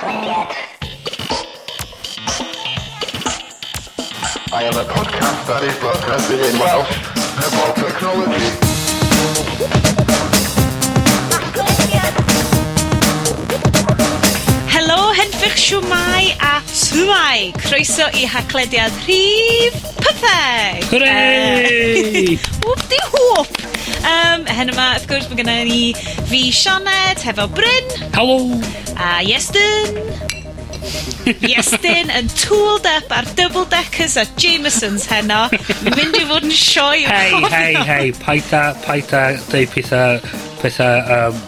[0.00, 0.48] podlediad.
[4.52, 6.92] I am a podcast that is broadcasting in Welsh
[7.46, 8.48] about technology.
[14.72, 17.52] Helo, henfych siwmai a swmai.
[17.58, 20.84] Croeso i haclediad rhif pytheg.
[20.92, 22.38] Hooray!
[22.64, 23.50] whoop di whoop.
[24.08, 25.80] Um, hen yma, wrth gwrs, mae gennym ni
[26.30, 27.96] fi Sioned, hefo Bryn.
[28.14, 28.38] Helo.
[28.98, 29.94] A Iestyn!
[31.46, 35.44] Iestyn yn tooled up ar double deckers a Jamesons heno.
[35.86, 37.04] Mynd i fod yn sioe.
[37.06, 38.64] Hei, hei, hei, paid a,
[39.52, 40.18] deud pethau,
[40.58, 41.38] pethau, um,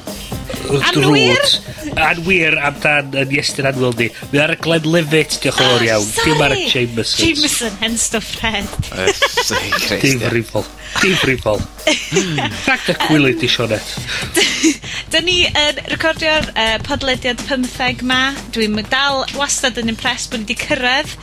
[0.68, 0.86] drwg.
[0.92, 1.54] Anwyr?
[1.94, 4.08] yn wir amdan yn Iestyn Anwyl ni.
[4.32, 6.08] Mi ar y Glenn Levitt, ah, diolch yn fawr iawn.
[6.20, 7.26] Dim ar y Jameson.
[7.26, 7.72] Jameson,
[8.42, 8.68] red.
[10.02, 10.66] Dim rifol.
[11.00, 11.62] Dim rifol.
[12.66, 13.94] Rhaid y gwylyd i Sionet.
[15.12, 18.22] Dyn ni yn recordio'r uh, podlediad 15 ma.
[18.54, 21.16] Dwi'n dal wastad yn impress bod ni wedi cyrraedd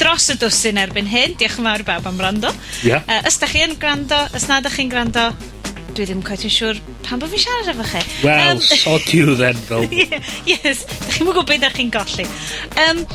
[0.00, 1.36] dros y dwsyn erbyn hyn.
[1.40, 2.52] Diolch yn fawr i bawb am rando.
[2.84, 3.04] Yeah.
[3.08, 5.30] Uh, os da chi yn gwrando, os nad ydych chi'n gwrando,
[5.96, 8.02] dwi ddim quite yn siŵr pan bod fi'n siarad efo chi.
[8.26, 9.86] Wel, um, sod you then, fel.
[10.52, 12.26] yes, da chi'n mwyn gwybod beth da chi'n golli.
[12.84, 13.06] Um,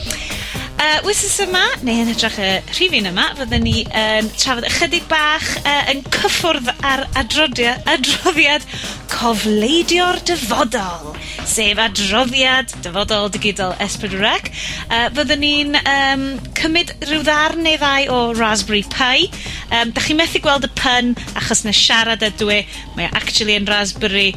[0.81, 5.05] uh, wythnos yma, neu yn hytrach y rhifin yma, fyddwn ni yn um, trafod ychydig
[5.11, 8.65] bach uh, yn cyffwrdd ar adroddiad, adroddiad
[9.11, 11.13] cofleidio'r dyfodol,
[11.49, 14.51] sef adroddiad dyfodol digidol S4C.
[14.87, 19.27] Uh, fyddwn ni'n um, cymryd rhyw ddarn neu ddau o Raspberry Pi.
[19.69, 22.61] Um, da chi methu gweld y pun achos na siarad ydw i,
[22.97, 24.31] mae e actually yn Raspberry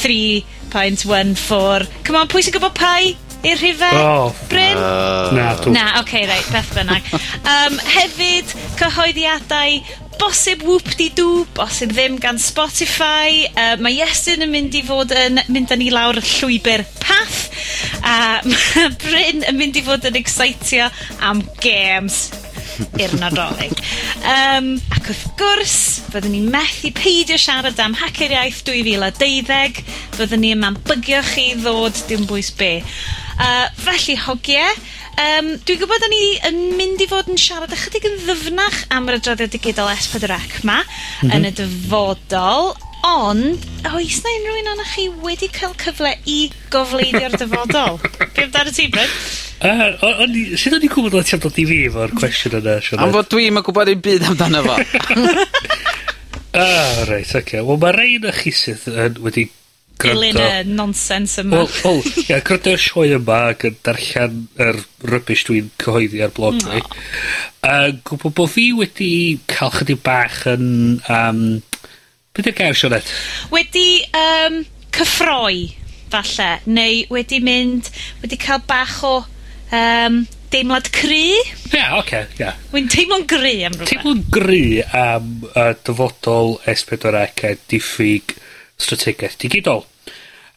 [0.00, 1.90] 3.14.
[2.06, 3.29] Come on, pwy sy'n gwybod Pi?
[3.46, 4.02] i'r rhifau?
[4.02, 4.36] Oh.
[4.50, 4.76] Bryn?
[4.76, 5.74] Uh, na, dwi...
[5.74, 7.10] Na, oce, okay, reit, beth bynnag.
[7.54, 9.80] um, hefyd, cyhoeddiadau
[10.20, 13.46] bosib whoop-de-doo, bosib ddim gan Spotify.
[13.54, 17.40] Uh, mae Iestyn yn mynd i fod yn mynd â ni lawr y llwybr path.
[18.04, 18.52] A uh,
[19.04, 20.90] Bryn yn mynd i fod yn excitio
[21.24, 22.26] am games
[23.00, 23.74] i'r nadolig.
[24.24, 25.76] Um, ac wrth gwrs,
[26.12, 29.82] fyddwn ni methu peidio siarad am Hacer Iaith 2012.
[30.16, 32.72] Fyddwn ni yma'n bygio chi ddod dim bwys be.
[33.40, 34.70] Yy, felly, hogie,
[35.20, 39.08] Um, dwi'n gwybod 'dan ni yn mynd i fod yn siarad ychydig yn ddyfnach am
[39.10, 40.30] yr adroddiad digidol S4
[40.64, 40.78] 'ma...
[40.80, 41.32] M-hm.
[41.34, 42.70] ...yn y dyfodol,
[43.04, 46.38] ond, oes 'na unrhyw un o'n chi wedi cael cyfle i
[46.72, 48.00] gofleidio'r dyfodol?
[48.36, 49.12] Be' amdano ti Bryn?
[49.60, 50.46] Yy, o'n i...
[50.56, 53.04] Sud o'n i'n gwbod o' ti dod i fi efo'r cwestiwn yna Sionet?
[53.04, 54.78] Am fod dwi'n yn gwybod ddim byd amdano fo.
[56.52, 57.38] Ah, reit, oce.
[57.38, 57.60] Okay.
[57.62, 59.44] Wel mae rei 'nach chi sydd yn wedi
[60.02, 61.62] Dilyn y nonsens yma.
[61.62, 64.80] Wel, wel, ia, gwrando ar sioe yma ac yn darllen yr
[65.10, 66.82] rybys dwi'n cyhoeddi ar blog fi.
[67.66, 69.12] A gwybod bod fi wedi
[69.50, 71.00] cael chydig bach yn...
[71.10, 71.44] Um,
[72.30, 73.08] Beth yw'r gair, Sionet?
[73.50, 74.60] Wedi um,
[74.94, 75.64] cyffroi,
[76.12, 77.90] falle, neu wedi mynd,
[78.22, 79.16] wedi cael bach o
[79.74, 81.34] um, deimlad cry.
[81.34, 82.26] Ie, yeah, oce, okay.
[82.38, 82.58] Yeah.
[82.74, 83.90] Wy'n teimlo'n gry am rhywbeth.
[83.92, 88.36] Teimlo'n gry am uh, dyfodol S4C a diffyg
[88.80, 89.84] strategaeth digidol.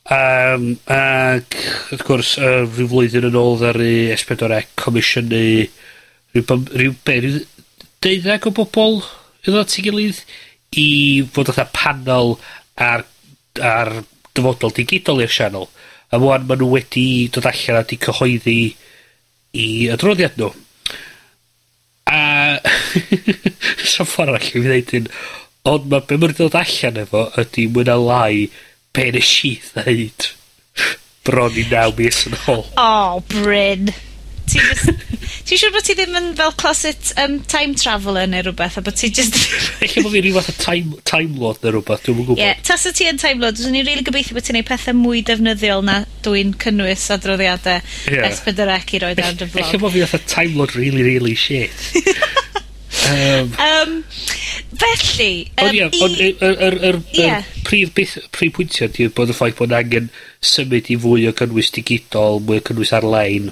[0.04, 1.56] Um, ac
[1.94, 5.44] wrth gwrs, uh, rhyw flwyddyn yn ôl ddaru S4C e comisiynu
[6.36, 7.38] rhyw, bym- rhyw be' ryw
[8.04, 8.98] deuddeg o bobl
[9.48, 10.20] iddo at 'i gilydd
[10.76, 10.88] i
[11.32, 12.36] fod fatha panel
[12.76, 13.06] ar
[13.62, 13.94] ar
[14.36, 15.70] dyfodol digidol i'r sianel,
[16.12, 18.58] a mwan maen nhw wedi dod allan a 'di cyhoeddi
[19.56, 20.52] i adroddiad nhw.
[22.12, 22.60] A
[23.94, 25.10] sa'm ffordd allan i fi ddeud hyn,
[25.72, 28.36] ond mae be' mae'n dod allan efo ydy mwy ne' lai
[28.94, 30.32] be nes i ddeud
[31.26, 32.66] bron i naw mis yn ôl.
[32.78, 33.94] Oh, Bryn.
[34.44, 34.92] Ti jyst...
[35.44, 38.96] Ti'n siŵr bod ti ddim yn fel closet um, time traveller neu rhywbeth, a bod
[39.00, 39.36] ti just...
[39.80, 42.40] Felly bod fi rhyw fath o time, time lord neu rhywbeth, dwi'n gwybod.
[42.40, 44.70] Ie, yeah, tas o ti yn time lord, dwi'n ni'n rili gobeithio bod ti'n gwneud
[44.70, 47.82] pethau mwy defnyddiol na dwi'n cynnwys adroddiadau
[48.12, 48.30] yeah.
[48.30, 49.60] S4C i roed ar dy blog.
[49.72, 51.76] Felly bod fi fath o time lord really, really shit.
[53.10, 53.96] um, Yym,
[54.80, 57.50] felly, Um, Ond ie, ond y yr yr yr yr...
[57.68, 60.08] ...prif beth, prif pwyntia ydy bod y ffaith bod angen
[60.44, 63.52] symud i fwy o cynnwys digidol, mwy o cynnwys ar-lein,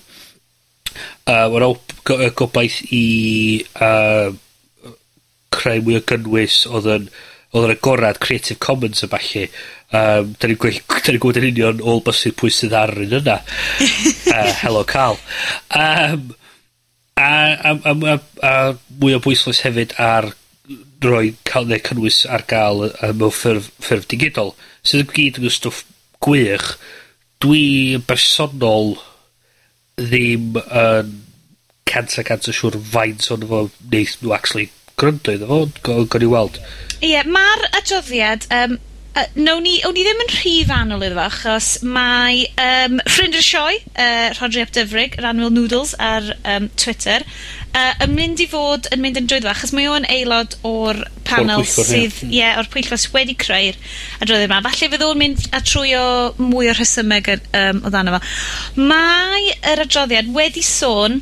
[1.31, 1.67] a ma'r
[2.07, 3.03] go- yy gobaith i
[3.79, 4.31] uh,
[5.53, 7.05] creu mwy o gynnwys oedd yn
[7.51, 9.45] oedd yn agorad Creative Commons y falle.
[9.91, 13.17] Um, da ni'n gwell, 'dan ni'n gwbod yn union ôl bosib pwy sydd ar un
[13.21, 13.41] yna.
[14.31, 15.17] Uh, hello, Carl.
[15.75, 16.29] Um,
[17.21, 17.29] A,
[17.71, 18.53] a, a, a, a
[19.01, 20.31] mwy o bwyslais hefyd ar
[21.05, 24.53] roi cael neu cynnwys ar gael yy mewn ffurf, ffurf digidol,
[24.85, 25.85] sydd yn gyd yn stwff
[26.23, 26.75] gwych.
[27.41, 27.63] Dwi
[27.97, 28.95] yn bersonol
[30.01, 31.15] ddim yn
[31.91, 34.69] cant a cant o siŵr faint o'n fo neith nhw actually
[35.01, 36.61] gryndo iddo fo, gawn ni weld.
[37.01, 38.77] Ie, yeah, ma'r adroddiad, um,
[39.11, 43.35] Uh, nown ni, o'n i ddim yn rhy fanwl iddo fo, achos mae um, ffrind
[43.35, 47.25] o'r sioe, uh, Rodri Ap Dyfrig, yr Anwyl Noodles ar um, Twitter,
[47.75, 51.01] uh, yn mynd i fod yn mynd yn drwyddo fo, achos mae o'n aelod o'r
[51.27, 52.31] panel pwyllgor, sydd, hmm.
[52.31, 53.83] ie, yeah, o'r pwyllgor sydd wedi creu'r
[54.23, 54.63] adroddiad yma.
[54.69, 56.07] Falle fydd o'n mynd a trwy o
[56.39, 58.23] mwy o rhesymeg um, o ddan fo.
[58.79, 61.19] Mae yr adroddiad wedi sôn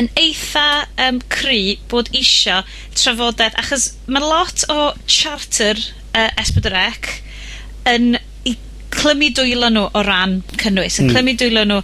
[0.00, 2.62] yn eitha um, cry bod isio
[2.96, 7.18] trafodaeth, achos mae lot o charter uh, S4C
[7.92, 8.16] yn
[8.48, 8.54] i
[8.92, 11.14] clymu dwylo nhw o ran cynnwys, yn mm.
[11.14, 11.80] clymu dwylo nhw,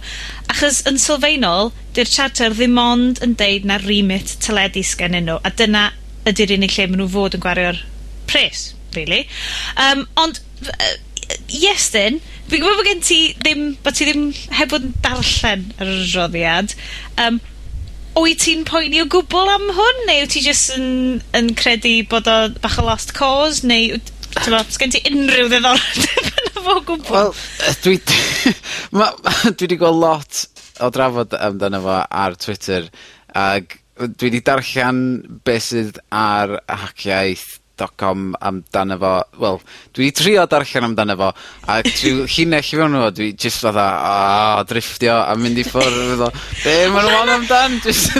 [0.53, 5.53] achos yn sylfaenol, di'r charter ddim ond yn deud na remit teledu sgennyn nhw, a
[5.61, 5.89] dyna
[6.29, 7.83] ydy'r unig lle maen nhw fod yn gwario'r
[8.29, 9.23] pres, really.
[9.81, 10.95] Um, ond, uh,
[11.49, 15.69] yes then, fi'n gwybod bod gen ti ddim, bod ti ddim heb bod yn darllen
[15.77, 16.75] yr adroddiad,
[17.21, 17.41] um,
[18.19, 22.27] wyt ti'n poeni o gwbl am hwn, neu wyt ti jyst yn, yn credu bod
[22.29, 23.99] o bach o lost cause, neu
[24.29, 27.13] Ti'n T'mo', sgen ti unrhyw ddiddordeb yno fo o gwbwl?
[27.15, 27.31] Wel,
[27.65, 27.95] yy dwi
[28.99, 29.11] ma'
[29.49, 30.41] dwi wedi gweld lot
[30.85, 32.87] o drafod amdano fo ar Twitter,
[33.33, 35.01] ag dwi wedi darllan
[35.45, 37.23] beth sydd ar Hacia
[37.79, 39.59] Dotcom amdano fo, wel,
[39.95, 41.29] dwi wedi trio darllen amdano fo,
[41.69, 43.87] a trw llinell fewn iddo dwi jyst fatha
[44.59, 46.31] o drifftio a mynd i ffwrdd o
[46.63, 48.17] be' ma' nhw'n on amdan jyst.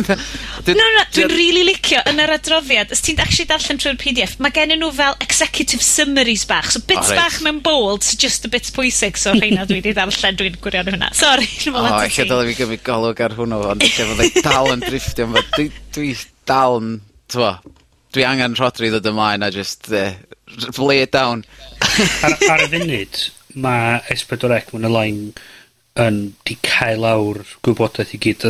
[0.70, 4.54] No no dwi'n really licio yn yr adroddiad, os ti'n actually darllen trwy'r PDF, mae
[4.56, 7.22] gen nhw fel executive summaries bach, so bits o, right.
[7.24, 10.92] bach mewn bold, so just the bits pwysig, so rheina dwi wedi darllen, dwi'n gwirion
[10.94, 11.12] hwnna.
[11.18, 14.46] Sorry, dwi'n meddwl O, eich dylai fi gymryd golwg ar hwnnw, ond eich fydda i
[14.46, 16.14] dal yn drifftio, dwi, dwi
[16.50, 16.96] dal yn,
[17.32, 17.54] t'wo,
[18.16, 20.14] dwi angen Rhodri ddod ymlaen a just uh,
[20.78, 21.46] lay it down.
[22.26, 23.24] ar, ar, y funud,
[23.62, 25.24] mae S4C mwyn y lain
[26.00, 28.46] yn di cael lawr gwybodaeth i gyd.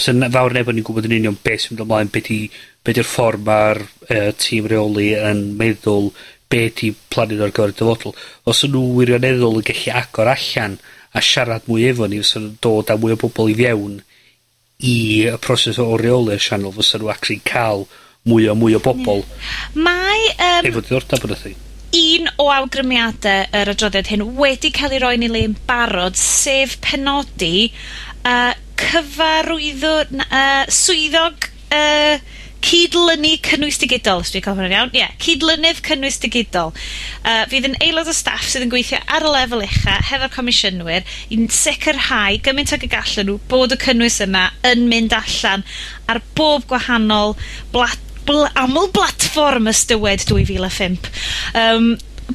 [0.00, 3.46] So fawr neb yn gwybod yn union beth sy'n mynd ymlaen, beth be ydy'r ffordd
[3.46, 6.12] mae'r uh, tîm reoli yn meddwl
[6.50, 8.14] be di plannu ar gyfer y dyfodol.
[8.50, 10.78] Os nhw wirioneddol yn gallu agor allan
[11.14, 13.98] a siarad mwy efo ni, os nhw'n dod â mwy o bobl i fewn
[14.86, 14.94] i
[15.28, 17.84] y proses o reoli'r sianel, fysa nhw actually cael
[18.28, 19.24] mwy o mwy o bobl.
[19.74, 20.20] Mae
[20.60, 21.60] Um, ...efo diddordeb yn y thing.
[22.00, 26.76] Un o awgrymiadau yr adroddiad hyn wedi cael ei roi'n 'i le yn barod, sef
[26.84, 27.70] penodi
[28.24, 32.20] uh, cyfarwyddwr uh, swyddog uh,
[32.60, 34.92] cydlynu cynnwys digidol, os dwi'n cael yn iawn.
[34.92, 36.74] Ie, yeah, cydlynydd cynnwys digidol.
[37.24, 41.08] Uh, fydd yn aelod o staff sydd yn gweithio ar y lefel ucha hefo'r comisiynwyr
[41.32, 45.64] i'n sicrhau gymaint ag y gallen nhw bod y cynnwys yma yn mynd allan
[46.12, 47.36] ar bob gwahanol
[47.72, 51.10] blat bl aml blatfform ystywed 2005.
[51.54, 51.90] Um,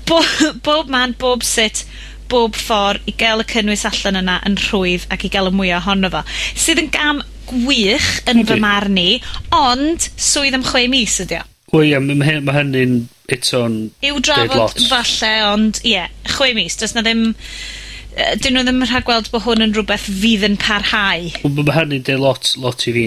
[0.09, 0.23] bo-
[0.67, 1.83] bob man, bob sut,
[2.31, 5.79] bob ffordd i gael y cynnwys allan yna yn rhwydd ac i gael y mwya
[5.81, 6.23] ohono fo.
[6.57, 9.19] Sydd yn gam gwych yn fy marn i,
[9.53, 11.43] ond swydd am chwe mis ydi o.
[11.75, 12.95] Wel ie, ma' hy- ma' hynny'n
[13.35, 13.75] eto'n...
[14.05, 16.77] I'w drafod falle, ond ie, yeah, chwe mis.
[16.79, 17.23] Does 'na ddim,
[18.15, 21.29] yy, 'dyn nhw ddim yn rhagweld bod hwn yn rhywbeth fydd yn parhau.
[21.43, 23.05] Wel ma' hynny'n deud lot, lot i fi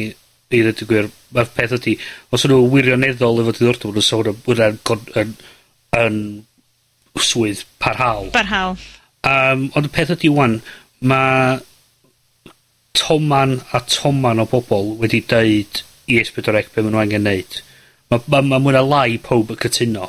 [0.49, 1.95] i ddweud y gwir, mae'r peth ydy,
[2.33, 5.35] os o'n nhw wirioneddol efo diddordeb, ma' sôn am hwnna'n con- yn,
[5.99, 6.21] yn
[7.21, 8.31] swydd parhaol.
[8.33, 8.79] Parhaol.
[9.29, 10.61] Um, ond y peth ydy wan,
[11.05, 11.59] mae
[12.99, 17.61] toman a toman o bobl wedi deud i S4C be' ma' nw angen neud.
[18.09, 20.09] Ma', ma, ma mwy na lai pob yn cytuno.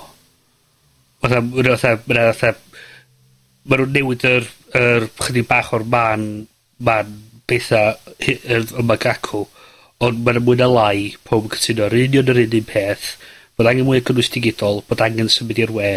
[1.20, 2.56] Fatha, ma' fatha, ma' fatha,
[3.68, 4.48] ma' nhw'n newid yr,
[4.80, 6.30] yr chydig bach o'r man,
[6.80, 7.12] man
[7.50, 9.44] betha y, y, y magacw.
[10.06, 13.08] Ond mae'n mwy na lai pob yn cytuno yr union yr un un peth,
[13.60, 15.90] bod angen mwy o cynnwys digidol, bod angen symud i'r we,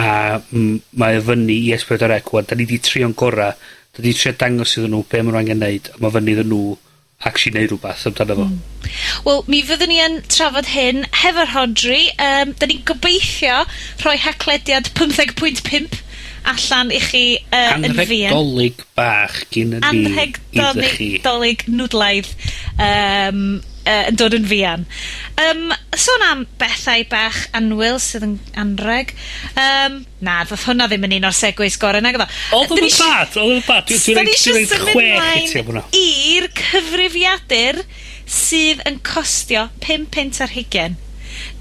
[0.00, 0.08] a
[0.52, 2.48] m- mae o fyny i Ess pedwar ec ŵan.
[2.48, 3.52] 'Dan ni 'di trio'n gora.
[3.90, 6.50] da ni trio dangos iddyn nhw be' mae'n nw angen neud, a mae fyny iddyn
[6.52, 6.60] nw
[7.26, 8.44] actually neud rhywbeth amdano fo.
[8.46, 8.60] Hmm.
[9.26, 12.04] Wel, mi fyddwn ni yn trafod hyn hefo'r Rhodri.
[12.26, 13.56] Um, da ni'n gobeithio
[14.04, 15.98] rhoi haclediad pymtheg pwynt pump
[16.48, 18.30] allan i chi uh, yn fuan.
[18.30, 19.80] Anrhegolig bach gyn ni.
[19.90, 22.30] Anrhegolig nwdlaidd
[22.76, 23.42] um,
[23.84, 24.86] uh, yn dod yn fian.
[25.40, 29.14] Um, sôn am bethau bach anwyl sydd yn anreg.
[29.54, 32.28] Um, na, ddoth hwnna ddim yn un o'r segwys gorau nag e?
[32.56, 32.78] oedd o.
[32.78, 33.90] Oedd o'n bad, oedd o'n bad.
[33.90, 37.84] Dwi'n rhaid chwech i ti am I'r cyfrifiadur
[38.30, 40.98] sydd yn costio 5 pint ar hugen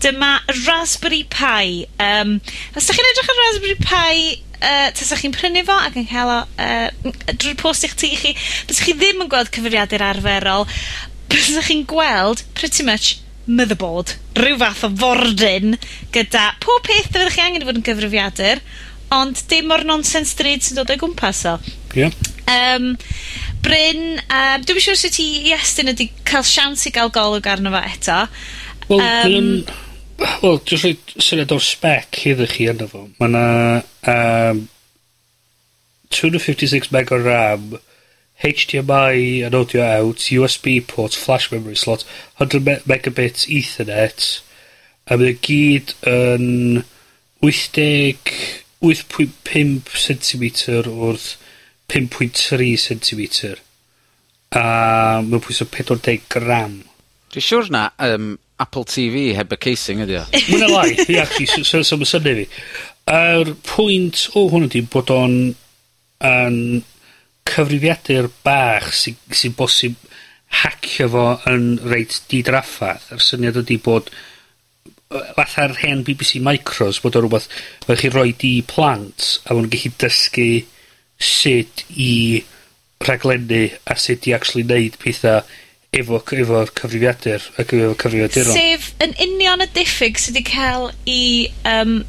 [0.04, 1.86] Dyma Raspberry Pi.
[2.02, 2.38] Um,
[2.76, 4.14] os ydych chi'n edrych ar Raspberry Pi,
[4.60, 8.20] uh, tasach chi'n prynu fo ac yn cael o uh, drwy'r post i'ch tu i
[8.20, 8.36] chi,
[8.70, 10.68] bysach chi ddim yn gweld cyfrifiadur arferol,
[11.32, 13.18] bysach chi'n gweld pretty much
[13.50, 15.78] motherboard, rhyw fath o fordyn
[16.14, 18.64] gyda pob peth dydych chi angen i fod yn gyfrifiadur,
[19.16, 21.58] ond dim o'r nonsense dryd sy'n dod o'i gwmpas o.
[21.96, 22.06] Ie.
[22.06, 22.20] Yeah.
[22.50, 22.96] Um,
[23.62, 27.74] Bryn, um, dwi'n siŵr sut ti i estyn ydi cael siawns i gael golwg arno
[27.74, 28.20] fo eto.
[28.90, 29.52] Wel, mae o'n...
[30.42, 33.06] Wel, jyst roid syniad o'r spec iddo chi yna fo.
[33.22, 33.46] Mae yna
[34.14, 34.64] um,
[36.16, 37.78] 256 meg o RAM,
[38.44, 42.08] HDMI and audio out, USB port, flash memory slot,
[42.40, 44.32] hundred me megabits ethernet,
[45.08, 46.84] a mae o gyd yn
[47.46, 48.66] 80...
[48.80, 50.44] 8.5 cm
[50.88, 51.36] wrth
[51.92, 53.58] 5.3 cm.
[54.56, 54.62] A
[55.26, 56.78] mae'n pwysau 40 gram.
[57.34, 60.26] Dwi'n siŵr na, um, Apple TV heb y casing ydi o.
[60.52, 62.46] Mwyna lai, ia, so, so, so mae syni fi.
[63.16, 65.38] Yr pwynt o hwn ydy bod o'n
[66.30, 66.58] yn
[67.50, 69.96] cyfrifiadur bach sy'n sy, bosib
[70.62, 73.14] hacio fo yn reit didraffaeth.
[73.16, 74.12] Yr syniad ydy bod
[75.10, 77.48] fatha'r hen BBC Micros bod o rhywbeth
[77.86, 80.50] fe chi roi di plant a fo'n gallu dysgu
[81.30, 82.12] sut i
[83.02, 85.42] rhaglennu a sut i actually neud pethau
[85.96, 88.56] efo efo cyfrifiadur, ac efo cyfrifiaduron.
[88.56, 91.22] Sef yn union y diffyg sydd wedi cael 'i
[91.70, 92.00] um,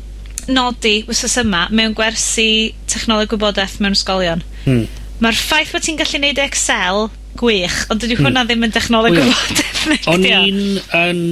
[0.50, 4.44] nodi wsos yma mewn gwersi technoleg gwybodaeth mewn ysgolion.
[4.64, 4.88] Hmm.
[5.20, 7.10] mae'r ffaith bod ti'n gallu neud Excel,
[7.40, 8.16] gwych, ond dydi...
[8.16, 8.30] Hmm.
[8.30, 10.14] ...hwnna ddim yn dechnoleg gwybodaeth nacdi o?
[10.14, 10.62] O'n i'n
[10.96, 11.24] yn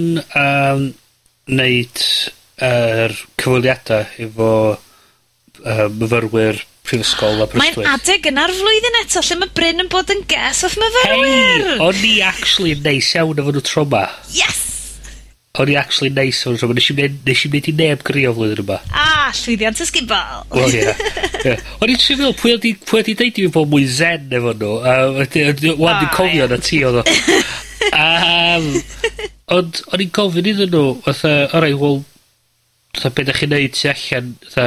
[0.42, 0.82] um,
[1.48, 2.02] neud
[2.58, 7.82] yr er cyfweliada efo uh, myfyrwyr prifysgol a Brystwyth.
[7.84, 11.28] Mae'n adeg yna'r flwyddyn eto, lle mae Bryn yn bod yn ges off myfyrwyr.
[11.28, 14.06] Hei, o'n i actually yn neis iawn efo nhw tro ma.
[14.34, 14.64] Yes!
[15.58, 17.16] O'n i actually neis o'n rhywbeth.
[17.26, 18.76] Nes i wneud i neb grio flwyddyn yma.
[18.94, 20.44] Ah, llwyddiant ysgubol.
[20.54, 21.56] Wel, ie.
[21.82, 24.76] O'n i'n trio pwy o'n i ddeud i fi bod mwy zen efo nhw.
[24.84, 27.06] Wan, dwi'n cofio na ti oedd o.
[29.58, 32.02] Ond o'n i'n gofyn iddyn nhw, fatha, o rai, wel,
[32.94, 34.66] fatha, beth ydych chi'n neud tu allan, fatha,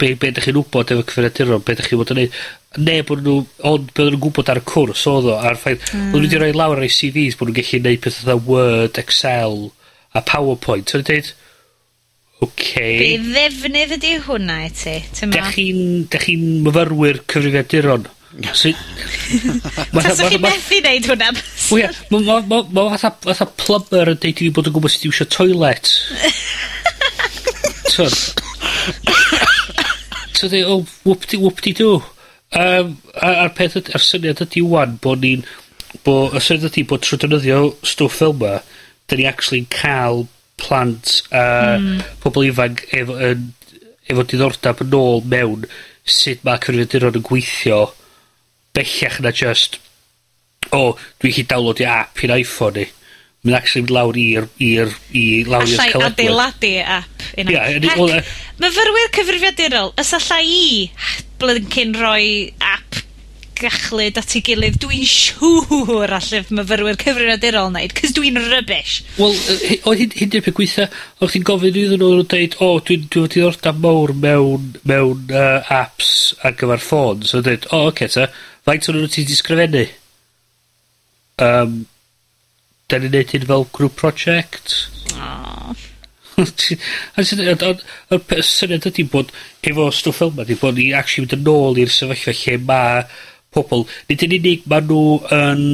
[0.00, 2.38] be, be ydych chi'n wybod efo cyfrifiaduron, be ydych chi'n bod yn neud.
[2.80, 3.36] Ne, bod nhw,
[3.70, 6.08] ond be oedden nhw'n gwybod ar y cwrs oedd o, a'r ffaith, mm.
[6.10, 9.00] oedden nhw wedi rhoi lawr ar ei CVs bod nhw'n gallu neud pethau dda Word,
[9.04, 9.60] Excel,
[10.16, 10.90] a PowerPoint.
[10.90, 11.34] So, dweud,
[12.40, 12.92] Okay.
[12.96, 14.94] Be ddefnydd ydy hwnna i ti?
[15.28, 18.06] Dych chi'n chi myfyrwyr cyfrifiaduron.
[18.56, 18.70] So,
[19.92, 21.34] Taswch chi methu neud hwnna?
[21.74, 25.92] Wia, mae fatha plumber yn deud i fi bod yn gwybod sut i wisio toilet.
[27.90, 28.14] Twr.
[30.40, 31.98] So dde, o, oh, whoop-di, whoop-di-do.
[32.56, 35.42] Um, a'r peth, a'r syniad ydy wan, bod ni'n,
[36.06, 38.54] bo, y syniad ydy bod trwy defnyddio stwff fel yma,
[39.04, 40.24] da ni actually'n cael
[40.60, 41.44] plant a
[41.76, 42.00] mm.
[42.24, 43.50] pobl ifanc efo, yn,
[44.08, 45.68] efo diddordeb yn ôl mewn
[46.08, 47.82] sut mae cyfrifiaduron yn gweithio
[48.76, 49.76] bellach na just
[50.70, 52.88] o, oh, dwi chi downloadio app i'n iPhone ni.
[53.40, 57.28] Mae'n actually mynd lawr i'r, i'r, i lawr i'r Allai adeiladu app.
[57.40, 60.64] Ia, Heck, myfyrwyr cyfrifiadurol, ys allai i
[61.40, 63.00] blinkin roi app
[63.60, 68.96] gachlyd at ei gilydd, dwi'n siŵr allaf myfyrwyr cyfrifiadurol wneud, cys dwi'n rybys.
[69.18, 69.36] Wel,
[69.88, 70.88] o hyn, hyn peth gweitha,
[71.20, 76.34] o'ch ti'n gofyn iddyn nhw'n dweud, o, dwi'n dwi diddordab mawr mewn, mewn uh, apps
[76.44, 77.24] ar gyfer ffôn.
[77.28, 78.28] So, dweud, o, oce, okay, ta,
[78.68, 79.86] faint o'n nhw ti'n disgrifennu?
[81.40, 81.80] Um,
[82.90, 84.76] da ni'n neud hyn fel group project.
[85.16, 85.76] O.
[86.40, 89.32] y pe- syniad ydy bod
[89.66, 93.02] efo stwff fel 'ma 'di bod ni actually mynd yn ôl i'r sefyllfa lle ma'
[93.54, 95.02] pobl, nid yn unig ma' nhw
[95.36, 95.64] yn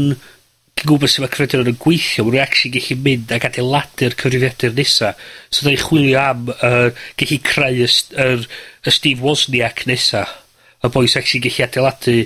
[0.87, 5.13] gwybod su' ma' creadurion yn gweithio, ma' nw actually gallu mynd ac adeiladu'r cyfrifiadur nesa.
[5.51, 6.91] So da ni chwilio am yy
[7.23, 10.27] gallu creu y st- yr y Steve Wozniak nesa.
[10.85, 12.19] Y bois actually gallu adeiladu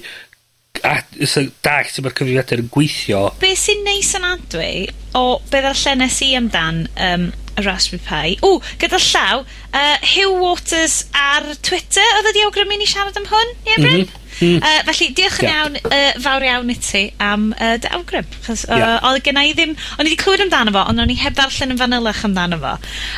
[0.85, 0.95] a,
[1.27, 3.27] so, dallt sut ma'r cyfrifiadur yn gweithio.
[3.43, 4.73] Be sy'n neis yn adwy,
[5.19, 8.39] o beth ar llennes i amdan um, y Raspberry Pi.
[8.47, 13.55] O, gyda llaw, uh, Hugh Waters ar Twitter, oedd wedi awgrymu ni siarad am hwn,
[13.67, 14.01] ie Bryn?
[14.01, 14.17] Mm -hmm.
[14.41, 14.57] Mm.
[14.65, 18.29] Uh, felly, diolch yn iawn, uh, fawr iawn i ti am uh, dy awgrym.
[18.47, 18.97] Chos, uh, yeah.
[19.11, 19.75] oedd gen i ddim...
[19.99, 22.77] O'n i wedi clywed amdano fo, ond o'n i heb ddarllen yn fanylach amdano fo.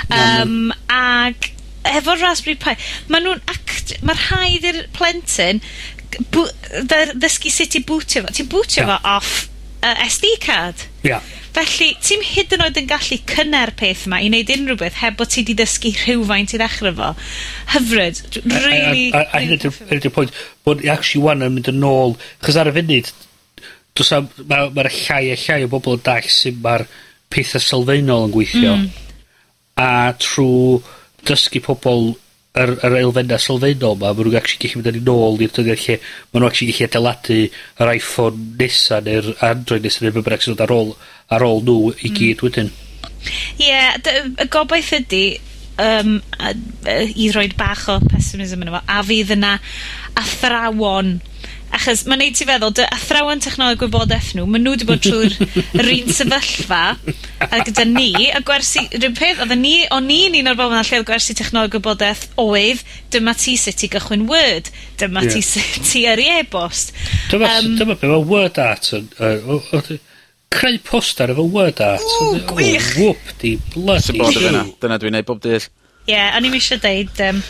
[0.08, 0.72] Um, mm.
[0.96, 1.52] Ag,
[1.92, 2.74] efo Raspberry Pi,
[3.12, 3.44] maen nhw'n...
[4.02, 5.62] Mae'r rhaid i'r plentyn
[6.32, 8.34] ddysgu sut i bwtio fo.
[8.34, 8.98] Ti'n bwtio yeah.
[8.98, 9.32] fo off
[9.82, 10.86] uh, SD card.
[11.02, 11.16] Ia.
[11.16, 11.30] Yeah.
[11.52, 15.18] Felly, ti'n hyd yn oed yn gallu cynnar peth yma i wneud unrhyw beth heb
[15.18, 17.10] bod ti wedi dysgu rhywfaint i ddechrau fo.
[17.74, 18.22] Hyfryd.
[18.46, 19.10] Really...
[19.12, 20.32] A, a, a, hyn ydy'r pwynt,
[20.64, 23.12] bod i actually wan yn mynd yn ôl, chos ar y funud,
[24.00, 26.86] mae'r ma llai a llai o bobl yn dall sy'n mae'r
[27.32, 28.78] pethau sylfaenol yn gweithio.
[28.78, 28.88] Mm.
[29.82, 29.90] A
[30.20, 30.80] trwy
[31.28, 32.14] dysgu pobl
[32.52, 35.96] yr, yr elfennau sylfaenol ma, maen nhw'n actually gallu mynd yn ôl i'r dyddiad lle
[36.02, 37.38] maen nhw'n actually gallu adeiladu
[37.84, 40.92] yr iPhone nesa neu'r Android nesa neu'r bybrach sy'n dod ar ôl,
[41.32, 42.18] ar ôl nhw i mm.
[42.18, 42.44] gyd mm.
[42.48, 42.70] wedyn.
[43.62, 43.96] Ie, yeah,
[44.42, 45.24] y gobaith ydy
[45.80, 46.16] um,
[47.16, 49.54] i roed bach o pessimism yn fo, a fydd yna
[50.20, 51.16] athrawon
[51.72, 55.36] Achos mae'n neud ti feddwl, dy athrawon technoleg gwybodaeth nhw, maen nhw wedi bod trwy'r
[55.80, 56.80] yr un sefyllfa
[57.46, 60.84] a gyda ni, a gwersi, rhywun peth, oedden ni, o'n ni'n un o'r bobl yna
[60.84, 64.68] lle oedd gwersi technoleg gwybodaeth oedd, dyma ti sut i gychwyn Word,
[65.00, 65.32] dyma yeah.
[65.32, 66.92] ti sut ti ar ei e-bost.
[67.32, 69.08] Dyma, um, dyma be mae Word Art yn...
[69.16, 70.00] Uh, uh, uh,
[70.52, 72.04] creu poster efo Word Art.
[72.20, 72.94] Ww, gwych!
[73.00, 75.72] Wwp di bloody Sy'n bod dyna, dyna dwi'n neud bob dydd.
[76.04, 77.16] Ie, yeah, o'n i'n eisiau deud...
[77.30, 77.40] Um,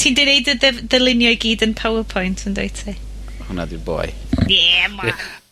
[0.00, 0.54] Ti'n dweud y
[0.88, 2.94] dylunio i gyd yn PowerPoint yn dweud ti?
[3.50, 4.06] Hwna di'r boi.
[4.46, 5.10] Ie, Yeah, ma.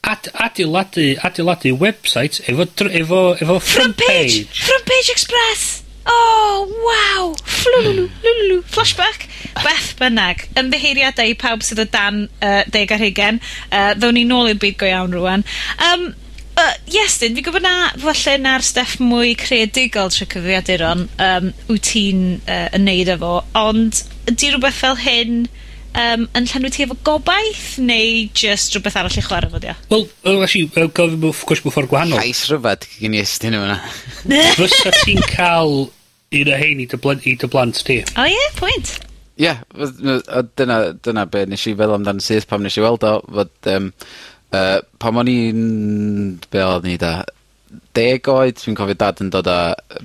[0.09, 4.47] Ad, adeiladu, adeiladu website efo, efo, efo front, page.
[4.47, 4.63] page.
[4.65, 5.83] Front page express.
[6.07, 7.35] Oh, wow.
[7.45, 9.27] Flululu, lululu, flashback.
[9.59, 13.43] Beth bynnag, ymddeheiriadau i pawb sydd o dan uh, deg ar hugen.
[13.69, 15.45] Uh, ddown ni nôl i'r byd go iawn rwan.
[15.91, 16.09] Um,
[16.55, 21.91] uh, yes, dyn, fi'n gwybod na, falle na'r steff mwy creadigol trwy cyfriaduron um, wyt
[21.91, 25.43] ti'n uh, yn neud efo, ond ydy rhywbeth fel hyn
[25.95, 29.75] um, yn llenwi ti efo gobaith, neu just rhywbeth arall i chwarae fo 'di?
[29.91, 32.21] Wel, well, actually, yy gofyn mewn gwrs mewn ffordd gwahanol.
[32.21, 33.79] Llais rhyfedd gyn i estyn yma.
[34.59, 35.77] Fysa ti'n cael
[36.39, 38.01] un o hein i dy blant, i dy blant di?
[38.15, 38.95] O ie, yeah, pwynt.
[39.39, 43.15] Ie, yeah, dyna, dyna be nes i feddwl amdan syth pam nes i weld o,
[43.39, 43.93] fod, um,
[44.53, 45.63] uh, pam o'n i'n,
[46.51, 47.13] be o'n i da,
[47.97, 49.59] deg oed, dwi'n cofio dad yn dod â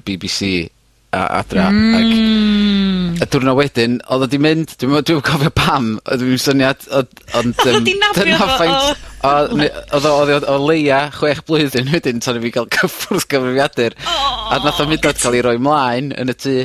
[0.05, 0.69] BBC
[1.13, 1.67] a adra...
[1.71, 1.95] Mm.
[1.99, 4.73] Ac, y diwrnod wedyn oedd o 'di mynd.
[4.81, 8.39] dwi'n dwi, dwi'm cofio pam odd ddim syniad odd ond Oedd Odd o 'di nafio
[8.41, 8.95] fo o...
[9.23, 12.67] O ne- odd o odd o o leia chwech blwyddyn wedyn tan i fi gael
[12.79, 13.95] cyffwrdd gyfrifiadur.
[14.03, 14.17] O!
[14.51, 16.57] A nath o mynd yn cael ei roi mlaen yn y tŷ,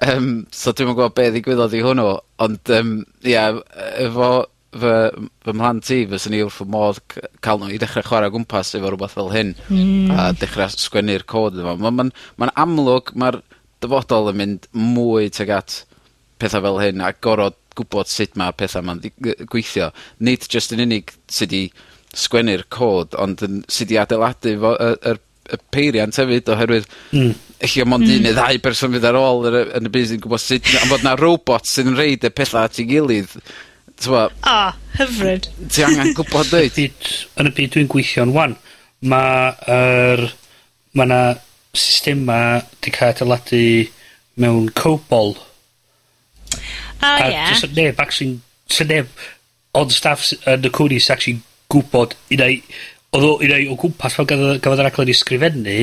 [0.00, 2.06] Um, so dwi'n gwybod gwbo be' ddigwyddodd i hwnnw,
[2.40, 4.28] ond um, ie efo
[4.72, 4.92] fy
[5.44, 8.32] fy mhlant i fyswn i wrth fy modd c- ca'l nw i ddechra chwarae o
[8.32, 9.50] gwmpas efo rhywbeth fel hyn.
[9.68, 10.08] Mm.
[10.14, 11.74] A dechrau sgwennu'r cod iddo fo.
[11.84, 13.40] Ma' ma amlwg mae'r
[13.82, 15.78] dyfodol yn mynd mwy tuag at
[16.40, 19.90] pethau fel hyn a gorod gwybod sut mae pethau 'ma'n ddi- gweithio,
[20.26, 21.64] nid just yn unig sydd i
[22.16, 25.14] sgwennu'r cod ond yn sy 'di adeiladu fo y y,
[25.50, 26.90] y peiriant hefyd oherwydd...
[27.12, 27.20] mm.
[27.20, 27.46] Hmm.
[27.60, 28.38] ...ella mond un neu hmm.
[28.38, 31.04] ddau person fydd ar ôl yr yy yn y byd yn gwybod sut am bod
[31.06, 33.36] 'na robot sydd yn roid y pethau at ei gilydd,
[34.00, 34.26] t'mo'...
[34.32, 34.58] O,
[34.98, 35.50] hyfryd.
[35.68, 36.80] ...ti angen gwybod dweud?
[36.80, 38.58] Yn y byd yn y byd dwi'n gweithio'n wan, ŵan
[39.12, 39.54] ma'
[40.96, 41.20] ma' 'na
[41.74, 43.62] systema 'di cael adeiladu
[44.40, 45.36] mewn cobol.
[47.00, 47.36] Ah, o ie.
[47.36, 49.08] A do's 'na neb actually, 'sa neb
[49.74, 52.54] ond staff sy yn y cwmni sy actually'n gwbod unai,
[53.14, 55.76] odd o unai o gwmpas pan gafodd y gafodd y raglen 'i sgrifennu,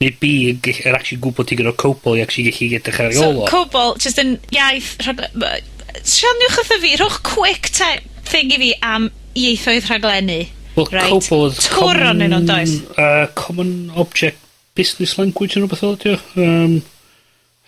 [0.00, 3.12] neu bi yn gell- yn actually gwybod ti'n gyda'r cobol i actually gallu edrych ar
[3.12, 3.46] ei ôl o.
[3.46, 5.60] So cowbol jyst yn iaith rhag- my-
[6.02, 10.40] sianiwch wrtho fi, rhowch quick te- thing i fi am ieithoedd rhaglenni.
[10.76, 11.08] Well, right.
[11.08, 11.60] cobol, oedd...
[11.64, 12.72] Twr o'nyn nhw, does?
[13.00, 14.36] Uh, common Object
[14.76, 16.20] business language yn rhywbeth o ydi o.
[16.44, 16.76] Um,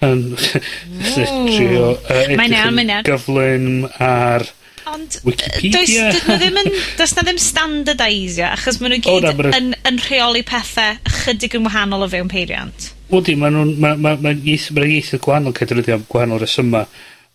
[0.04, 3.06] yn trio uh, mae'n iawn, mae'n iawn.
[3.08, 3.68] gyflym
[3.98, 4.46] ar
[4.88, 5.72] Ond, Wikipedia.
[5.74, 6.68] Does, does na ddim yn,
[6.98, 11.58] does na ddim standardisio, achos maen nhw gyd oh, na, yn, yn rheoli pethau chydig
[11.58, 12.86] yn wahanol o fewn peiriant.
[13.12, 16.86] Wdi, maen nhw'n, maen ma, ma, ma ieithoedd gwahanol cydryddio am gwahanol resyma,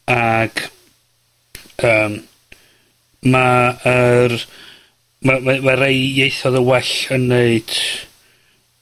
[0.09, 0.63] ac
[1.85, 2.17] um,
[3.33, 4.37] mae er,
[5.27, 7.77] mae ma, ma rei ieithoedd y well yn neud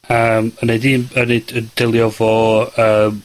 [0.10, 2.32] um, yn neud un yn neud yn delio fo
[2.82, 3.22] um,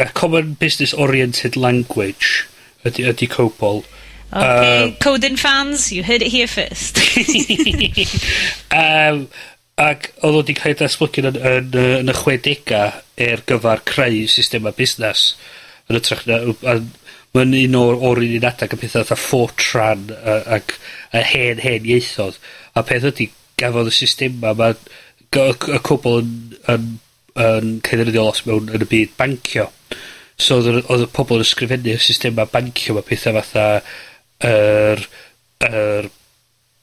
[0.00, 2.46] a common business oriented language
[2.84, 3.84] ydy, ydy COBOL.
[4.32, 6.98] Okay, um, Coden fans, you heard it here first.
[8.72, 9.26] um,
[9.80, 14.24] ac oedd o wedi cael ei datblygu yn, yn, yn, y 60au er gyfer creu
[14.30, 15.34] systema busnes.
[15.90, 16.40] Yn ytrach na,
[17.34, 20.08] mae'n un o'r o'r un un adag y pethau fatha Fortran
[20.58, 20.76] ac
[21.16, 22.38] y hen hen ieithodd.
[22.76, 26.36] A peth ydy, gafodd y systema 'ma gy- y cwbl yn
[26.74, 26.86] yn
[27.40, 29.68] yn ca'l 'i ddefnyddio lot mewn yn y byd bancio.
[30.40, 33.66] So oedd yr odd y pobl yn ysgrifennu y systema bancio a pethau fatha
[34.50, 35.04] yr
[35.68, 36.10] yr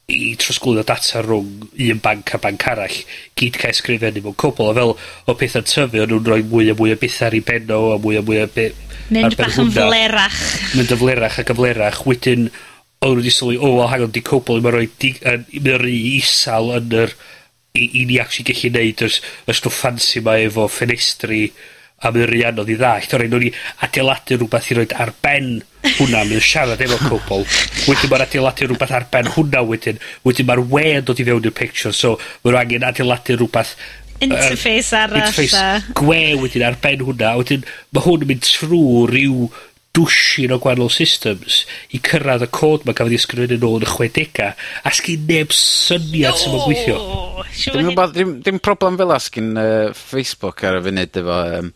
[0.08, 3.00] i trosglwyddo data rhwng un banc a banc arall,
[3.36, 4.94] gyd cael ysgrifennu mewn cwbl, a fel
[5.28, 7.98] o pethau'n tyfu, o'n nhw'n rhoi mwy a mwy o bethau ar ei benno, a
[8.00, 8.70] mwy a mwy o be...
[9.12, 10.40] Mynd bach yn flerach.
[10.78, 12.00] Mynd yn flerach ac yn flerach.
[12.08, 12.48] Wedyn,
[13.06, 15.76] o'n nhw wedi sylwi o wel hang on 'di cwbl mae'n rhoi, di- yn, mae
[15.78, 17.14] o isal yn yr
[17.78, 21.44] i i ni actually gallu neud y s- y stwff ffansi 'ma efo ffenestri,
[22.02, 23.14] a mae'n o anodd i ddallt.
[23.14, 23.52] O' raid i
[23.86, 25.48] adeiladu rhywbeth i roed ar ben
[25.98, 27.46] hwnna, mae'n siarad efo cwbwl.
[27.90, 30.02] Wedyn mae'n adeiladu rhywbeth ar ben hwnna wedyn.
[30.26, 33.76] Wedyn mae'r we yn dod i fewn i'r picture, so mae'n angen adeiladu rhywbeth
[34.18, 35.26] Interface arall a...
[35.28, 37.62] Interface gwe wedyn ar ben hwnna, a wedyn
[37.94, 38.80] mae hwn yn mynd trw
[39.12, 39.44] ryw
[39.98, 41.64] dwsin o gwahanol systems
[41.96, 44.52] i cyrraedd y cod mae gafodd 'i ysgrifennu nôl yn y chwedega,
[44.86, 46.98] a sgyn neb syniad sy'n mynd gweithio.
[47.76, 51.72] Dim wbath dim dim problem fela sgin yy Facebook ar y funud efo um,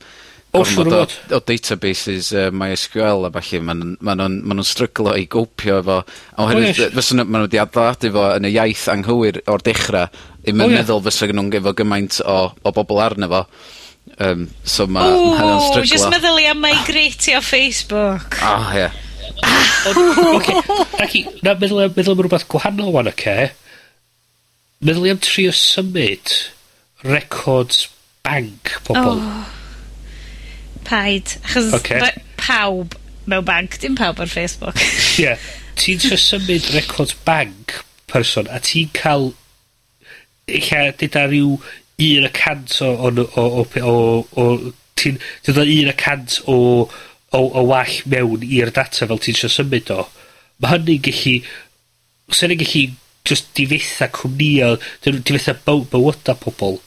[0.52, 1.14] O siŵr o fod.
[1.32, 5.78] O databases uh, MySQL a falle maen nhw'n ma' nw'n ma' nw'n stryglo i gopio
[5.80, 6.02] efo
[6.44, 6.74] oherwydd...
[6.76, 6.90] O ie.
[6.98, 10.10] ...fysa nw, ma' nw 'di adeiladu fo yn y iaith anghywir o'r dechra
[10.44, 13.46] 'im yn meddwl fysa nhw'n efo gymaint o o bobl arno fo.
[14.18, 15.06] Um, so ma...
[15.08, 18.38] Ww, jyst meddwl i am migratio Facebook.
[18.42, 18.84] Ah, ie.
[18.84, 19.00] Yeah.
[20.36, 20.54] Oce,
[21.00, 23.36] Raki, na meddwl am, meddwl am rhywbeth gwahanol wan, oce?
[24.82, 26.36] Meddwl i am trio symud
[27.08, 27.88] records
[28.26, 29.22] bank pobl.
[29.22, 29.46] Oh.
[30.86, 31.38] Paid.
[31.46, 32.12] Achos okay.
[32.38, 32.98] pawb
[33.30, 34.78] mewn bank, dim pawb ar Facebook.
[34.82, 35.26] Ie.
[35.26, 35.52] yeah.
[35.80, 37.80] Ti'n trio symud records bank
[38.12, 39.32] person a ti'n cael...
[40.52, 41.62] Eich a dyda rhyw
[42.02, 43.96] un y cant o, o, o, o, o,
[44.42, 44.46] o
[45.00, 49.58] ti'n, ti'n un y cant o, o, o wall mewn i'r data fel ti'n siarad
[49.58, 50.06] symud o.
[50.62, 51.36] Mae hynny'n gallu,
[52.32, 52.86] sy'n hynny'n gallu
[53.28, 56.80] just difetha cwmnïa, difetha byw, bywyda pobl.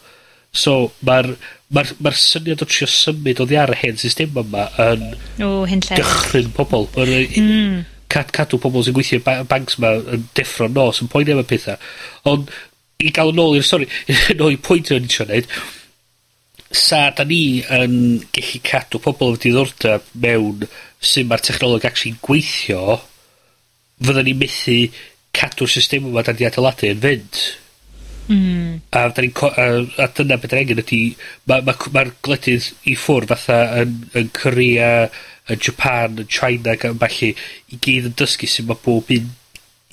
[0.55, 1.33] So, mae'r
[1.75, 5.09] mae'r ma syniad o trio symud o ddiar y hen system yma yn
[5.43, 6.87] o, dychryn pobl.
[6.95, 7.25] Mm.
[7.35, 7.81] Hmm.
[8.13, 11.81] Cad, cadw pobl sy'n gweithio banks yma yn deffro nos yn poeni am y pethau.
[12.31, 12.53] Ond
[13.03, 13.89] i gael yn ôl i'r stori,
[14.39, 15.49] nôl i'r pwynt o'n i trio neud,
[16.75, 17.97] sa da ni yn
[18.35, 20.65] gallu cadw pobl efo diddordeb mewn
[20.99, 22.97] sut ma'r technoleg actually'n gweithio,
[24.05, 24.79] fyddan ni methu
[25.35, 27.45] cadw'r system yma da ni adeiladu yn fynd.
[28.25, 28.81] Mm.
[28.97, 29.69] A, da ni'n, a,
[30.01, 31.03] a dyna beth angen ydy,
[31.51, 34.91] mae'r ma, ma, ma gwledydd i ffwrdd fatha yn, yn Korea,
[35.53, 37.33] yn Japan, yn China ac yn falle,
[37.69, 39.33] i gyd yn dysgu sy'n mae bob un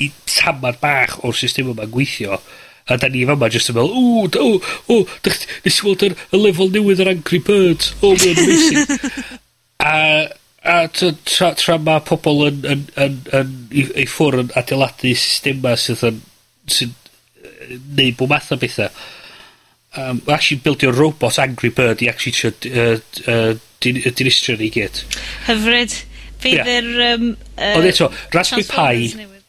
[0.02, 2.40] i tamar bach o'r system yma'n gweithio.
[2.40, 5.46] Mm A da ni fama jyst yn me'wl o, dy- o, ww 'dych.
[5.66, 7.94] Nes i weld yr, y lefel newydd yr Angry Birds.
[8.02, 9.08] O mae o'n amazing.
[9.94, 9.96] a,
[10.74, 15.16] a tra, tra, tra mae pobl yn, yn, yn, yn i, i ffwr' yn adeiladu
[15.16, 16.22] systema sydd yn,
[16.68, 18.92] sy'n yy, neud bob math o bethau.
[19.92, 25.04] Um, actually buildio robot Angry Bird i actually trio uh, uh, dinistrio ni gyd.
[25.50, 25.98] Hyfryd.
[26.42, 26.78] Fydd Ie.
[26.80, 26.88] yr...
[27.12, 27.28] Um,
[27.58, 29.41] uh, Ond eto, Raspberry Transformers Pi newydd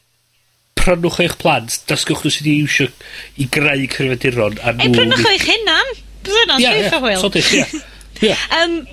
[0.83, 2.89] prynwch eich plant, dysgwch nhw sydd wedi iwsio
[3.43, 4.59] i greu cyfrifiaduron.
[4.73, 5.95] Ei, prynwch eich hunan.
[6.23, 7.23] Bydd yna'n yeah, safe hwyl.
[7.23, 7.67] Sodus, ie.
[8.23, 8.39] Yeah.
[8.55, 8.85] um,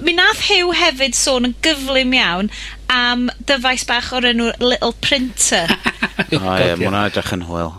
[0.00, 2.46] mi nath Hugh hefyd sôn yn gyflym iawn
[2.88, 5.68] am dyfais bach o'r enw Little Printer.
[6.22, 7.74] o ie, mae hwnna edrych yn hwyl.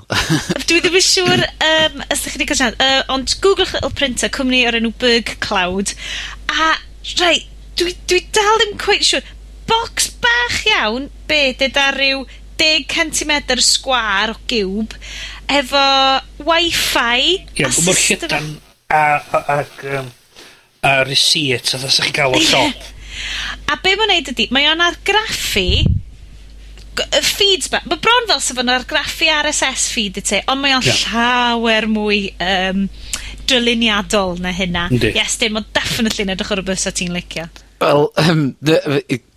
[0.69, 4.29] Dwi ddim yn siŵr um, os ydych chi wedi cael uh, ond Google Little Printer,
[4.36, 5.95] cwmni o'r enw Berg Cloud.
[6.53, 6.75] A,
[7.23, 7.41] rei,
[7.79, 9.34] dwi, dwi dal ddim cweith siŵr.
[9.69, 12.25] Box bach iawn, be, dyda rhyw
[12.59, 14.95] 10 cm sgwar o giwb,
[15.49, 15.85] efo
[16.45, 17.21] wi-fi
[17.59, 18.49] Ie, mor llydan
[18.89, 20.11] a, a, a, yym,
[20.81, 22.91] a receipt, a, 'sach chi'n ca'l o siop.
[23.69, 25.67] A be' mae'n neud ydy, mae o'n argraffu
[26.99, 27.79] y feeds 'ma.
[27.87, 30.83] Mae bron fel sef o'n argraffu RSS feed i ti, ond mae o'n...
[30.83, 30.95] Ie.
[31.05, 32.85] ...llawer mwy um,
[33.49, 34.87] dryluniadol na hynna.
[34.93, 35.13] Yndi.
[35.15, 37.47] Ie, 'sdim, definitely yn edrych o'r bus o ti'n licio.
[37.79, 38.45] Wel um,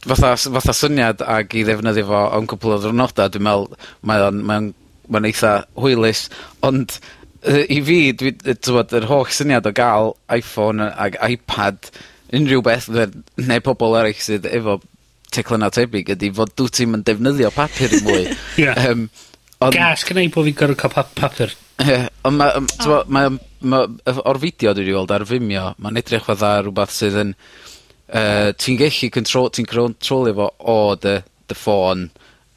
[0.02, 3.68] fatha fatha syniad ag i ddefnyddio fo am cwpl o ddiwrnoda dwi'n meddwl
[4.08, 4.70] mae o'n mae o'n
[5.12, 6.24] ma'n eitha hwylus,
[6.66, 11.90] ond uh, i fi dwi yy t'mod yr holl syniad o gael Iphone ag iPad
[12.32, 14.78] unrhyw beth fed ne' pobol eraill sydd efo
[15.32, 18.24] teclynau tebyg ydy fod dwt ti'n yn defnyddio papur i mwy.
[18.62, 18.72] Ie.
[18.88, 19.06] um,
[19.62, 19.76] ond...
[19.76, 21.54] Gas gennai bod fi'n gor'o' cael pa papur.
[21.82, 23.84] Ie, ond ma' yym t'mo' mae o'n ma'
[24.26, 27.36] o'r fideo dwi wedi weld ar Vimeo, mae'n edrych fatha rwbath sydd yn
[28.12, 31.16] uh, ti'n gellu control, ti'n controlio fo o dy
[31.50, 32.04] dy ffôn,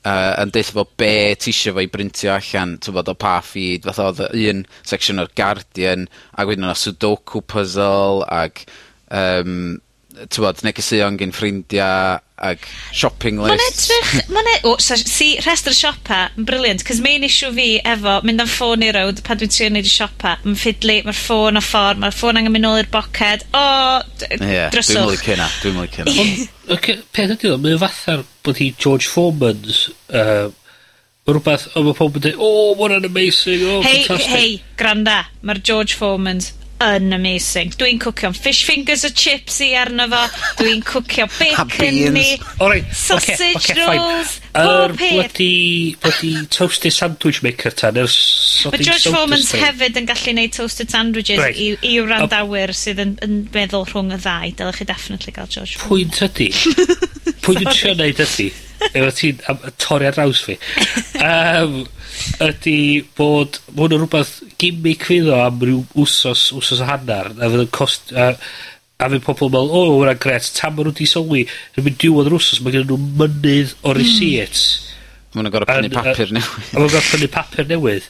[0.05, 3.39] uh, yn deutho fo be' ti eisiau fo i brintio allan, ti'n t'mod o pa
[3.45, 8.65] feed, fatha oedd y un section o'r Guardian, ac wedyn o' Sudoku puzzle ac
[9.09, 9.75] um,
[10.15, 12.59] ti'n t'mod negeseuon gin ffrindiau, ag
[12.91, 13.53] shopping list.
[13.55, 17.67] Ma'n edrych, mae'n edrych, o, so, see, rhestr siopa yn briliant, cos main issue fi
[17.79, 21.19] efo mynd am ffôn i rawd pan dwi'n trio neud y siopa, mae'n ffidlu, mae'r
[21.19, 23.63] ffôn o ffordd, mae'r ffôn angen mynd nôl i'r boced, o,
[24.41, 24.99] yeah, dryswch.
[24.99, 26.49] Dwi'n mynd cynna, dwi'n mynd cynna.
[26.75, 30.51] okay, peth ydy o, mae'n fatha'r bod hi George Foreman's, uh,
[31.25, 34.35] rhywbeth, o mae pobl yn dweud, oh, what an amazing, oh, hey, fantastic.
[34.35, 36.51] Hei, hei, granda, mae'r George Foreman's
[36.83, 37.71] yn amazing.
[37.79, 40.23] Dwi'n cwcio fish fingers a chips i arno fo.
[40.59, 42.25] Dwi'n cwcio bacon ni.
[42.59, 44.39] Alright, sausage okay, okay, rolls.
[44.55, 47.93] Yr bloody, bloody toasted sandwich maker ta.
[47.95, 48.11] Yr
[48.71, 51.55] Mae George Foreman's hefyd yn gallu neud toasted sandwiches right.
[51.59, 54.51] i, i wrandawyr sydd yn, yn meddwl rhwng y ddau.
[54.59, 56.11] Dylech chi definitely gael George Foreman.
[56.11, 56.51] Pwynt ydy.
[57.45, 58.47] pwy dwi'n trio neud ydy,
[58.91, 60.57] efo ti'n am torri ar draws fi,
[61.21, 61.81] um,
[62.45, 62.77] ydy
[63.17, 67.49] bod, ma' hwn yn rhywbeth gimmick fydd o am ryw wsos, wsos a hannar, a
[67.49, 68.31] fydd yn cost, a,
[68.97, 71.87] a fydd pobl yn meddwl, o, oh, hwnna'n gret, tam ma' nhw di sylwi, yn
[71.87, 74.67] mynd diwedd yr wsos, mae gen nhw mynydd o receipts.
[74.79, 74.93] Mm.
[75.35, 76.47] Mae nhw'n gorau prynu papur newydd.
[76.71, 78.05] A mae nhw'n gorau prynu papur newydd.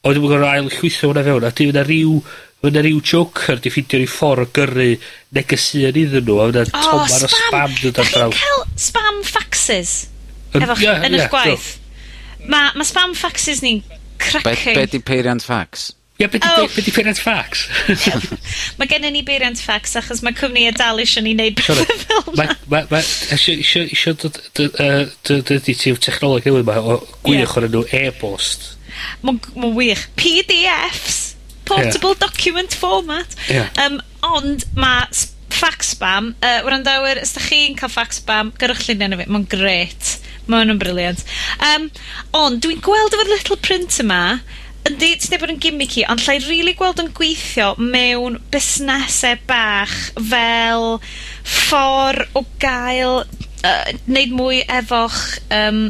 [0.00, 2.14] Ond dwi'n gorau ail llwytho hwnna fewn, a dwi'n rhyw
[2.60, 4.88] ma' 'na ryw joker 'di ffidio ryw ffordd o gyrru
[5.36, 8.34] negeseuon iddyn nhw, a ma' 'na oh, tomar o spam dod ar draws.
[8.34, 9.94] 'Dach chi'n spam faxes?
[10.52, 10.90] Efo chi...
[10.90, 11.06] yn ie.
[11.08, 11.70] ...yn 'ych gwaith?
[12.50, 13.80] Mae ma' spam faxes ni'n
[14.20, 14.76] cracking.
[14.76, 15.88] Be', be 'di peiriant fax?
[16.20, 16.68] Ie be' 'di be', oh.
[16.74, 17.64] be 'di peiriant fax?
[18.78, 22.28] ma' gennyn ni beiriant fax achos mae cwmni y dal eisiau ni wneud pethe fel
[22.28, 22.44] 'na.
[22.44, 23.02] Ma' Mae ma'
[23.38, 27.86] isio isio isio dod dy yy dy ti'r technoleg newydd 'ma o gwych o'r enw
[28.04, 28.74] e-bost.
[29.24, 30.10] Mae'n ma wych.
[30.20, 31.29] PDFs
[31.70, 32.22] portable yeah.
[32.26, 33.36] document format.
[33.48, 33.70] Yeah.
[33.84, 35.06] Um, ond mae
[35.60, 39.46] fax spam, uh, wrandawyr, os da chi'n cael fax spam, gyrwch lluniau na fi, mae'n
[39.50, 40.16] gret.
[40.50, 41.22] Mae hwn yn briliant.
[41.72, 41.90] Um,
[42.36, 44.22] ond dwi'n gweld efo'r little print yma,
[44.88, 49.92] Yndi, ti'n bod yn gimmicky, ond llai rili really gweld yn gweithio mewn busnesau bach
[50.30, 50.94] fel
[51.44, 53.20] ffordd o gael,
[53.60, 55.20] uh, neud mwy efo'ch
[55.52, 55.82] um,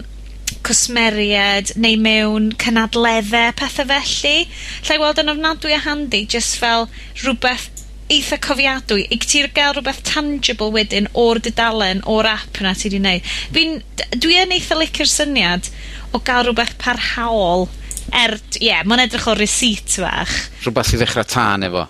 [0.70, 4.46] cwsmeried, neu mewn cynadleddau pethau felly.
[4.84, 6.86] Alla i weld yn ofnadwy a handi just fel
[7.24, 7.68] rhywbeth
[8.10, 9.06] eitha cofiadwy.
[9.10, 13.34] I ti'n gael rhywbeth tangible wedyn o'r dudalen, o'r app yna ti wedi neud.
[13.54, 13.78] Fi'n,
[14.16, 15.70] dwi yn eitha licio'r syniad
[16.14, 17.68] o gael rhywbeth parhaol
[18.14, 20.36] er, ie, yeah, mae'n edrych o receipt fach.
[20.64, 21.86] Rhywbeth i ddechrau tân efo.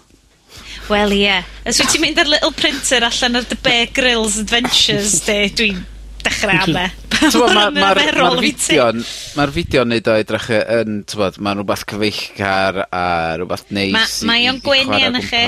[0.91, 1.23] Wel, ie.
[1.29, 1.49] Yeah.
[1.69, 5.85] Os wyt ti'n mynd ar little printer allan ar the Bear Grylls Adventures, de, dwi'n
[6.27, 6.87] dechrau ama.
[7.21, 9.03] Mae'r ma ma fideo'n
[9.37, 13.05] ma fideo neud o edrych yn, tywod, mae'n rhywbeth cyfeillgar a
[13.41, 14.21] rhywbeth neis.
[14.29, 15.43] Mae o'n gwenu yn chi.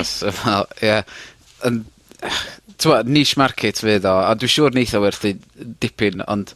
[0.85, 0.99] Ie.
[2.83, 5.33] Tywod, niche market fydd o, a dwi'n siŵr neitha werthu
[5.81, 6.53] dipyn, ond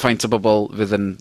[0.00, 1.12] faint o bobl fydd yn...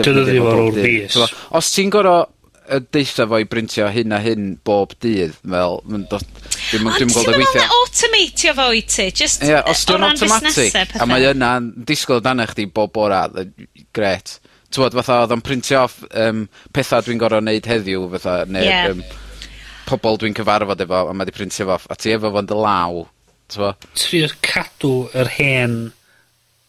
[0.00, 1.16] Dyna ddim o'r mis.
[1.56, 2.28] Os ti'n gorau
[2.70, 6.26] yy deitha fo i brintio hyn a hyn bob dydd fel ma'n dod...
[6.70, 7.66] Dwi'n yn, dwi'n yn gweld o weithia'.
[7.76, 12.44] automatio fo i ti just Ie os 'di o'n awtomatig a mae yna'n disgwyl dan
[12.52, 13.52] chdi bob bora then
[13.96, 14.38] grêt.
[14.70, 18.82] T'mod fatha oedd o'n printio off um, pethau dwi'n gor'o' neud heddiw fatha neu Ie.
[18.92, 19.02] um,
[19.88, 22.58] pobol dwi'n cyfarfod efo a mae 'di printio fo off a ti efo fo'n dy
[22.58, 23.00] law
[23.50, 23.72] t'mo'?
[23.98, 25.80] Trio cadw yr hen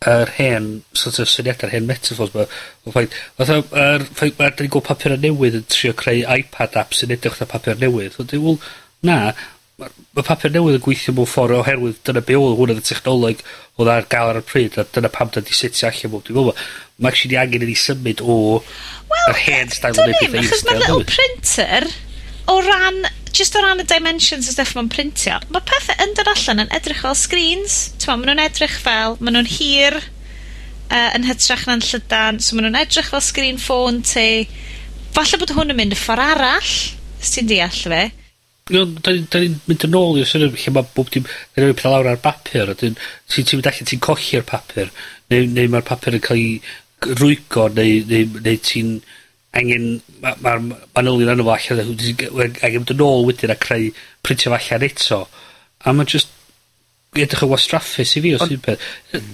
[0.09, 2.47] yr hen sort of syniada'r hen metaphors 'ma
[2.89, 6.77] o faint fatha yr ffaith ma' 'dan ni'n gweld papura' newydd yn trio creu iPad
[6.81, 8.17] apps sy'n edrych na papur newydd.
[8.17, 8.57] Wedyn wel
[9.05, 9.17] na,
[9.77, 13.45] mae ma' papur newydd yn gweithio mewn ffordd oherwydd dyna be' oedd hwnna'n y technoleg
[13.77, 16.25] oedd ar gael ar y pryd a dyna pam 'dan 'di setio allan mewn.
[16.25, 16.67] Dwi'n fel 'na.
[16.97, 18.39] Ma' actually angen i ni symud o...
[19.29, 20.81] ...yr hen steil o neud pethe i'r steil newydd.
[20.81, 21.91] Achos ma'r little printer
[22.49, 23.03] o ran
[23.33, 26.73] just o ran y dimensions a stuff mae'n printio, mae pethau yn dod allan yn
[26.77, 27.77] edrych fel screens.
[28.01, 29.99] T'mo', maen nhw'n edrych fel, maen nhw'n hir,
[30.91, 34.47] uh, yn hytrach na'n llydan, so maen nhw'n edrych fel screen ffôn ti.
[35.15, 36.73] Falle bod hwn yn mynd y ffordd arall,
[37.21, 38.03] os ti'n deall fe?
[38.71, 41.73] No, da ni'n ni mynd yn ôl i'r syniad lle mae bob dim yn rhoi
[41.75, 42.95] pethau lawr ar bapur, a dyn
[43.31, 44.91] ti'n ti, mynd allan, ti'n colli'r papur,
[45.33, 46.61] neu, neu mae'r papur yn cael ei
[47.17, 48.93] rwygo, neu, neu, neu ti'n
[49.57, 49.87] angen,
[50.23, 51.95] mae'r ma, ma manylion arno fo allan,
[52.63, 53.89] angen mynd yn ôl wedyn a creu
[54.23, 55.21] printio fo allan eto.
[55.83, 56.31] A ma just
[57.19, 58.83] edrych yn wastraffus i fi o sy'n peth.
[59.11, 59.25] Un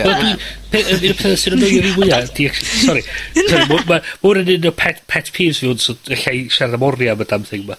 [0.00, 2.46] o'r peth sy'n annoio fi fwyaf, di,
[2.86, 3.02] sorry,
[3.36, 7.26] mae'n yn un o pet, pet peeves fi, ond so, allai siarad am oriau am
[7.26, 7.76] y damn thing ma.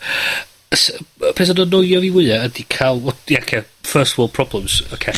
[0.69, 3.01] Peth sy'n annoio fi fwyaf ydy cael,
[3.33, 5.17] yeah, okay, first world problems, okay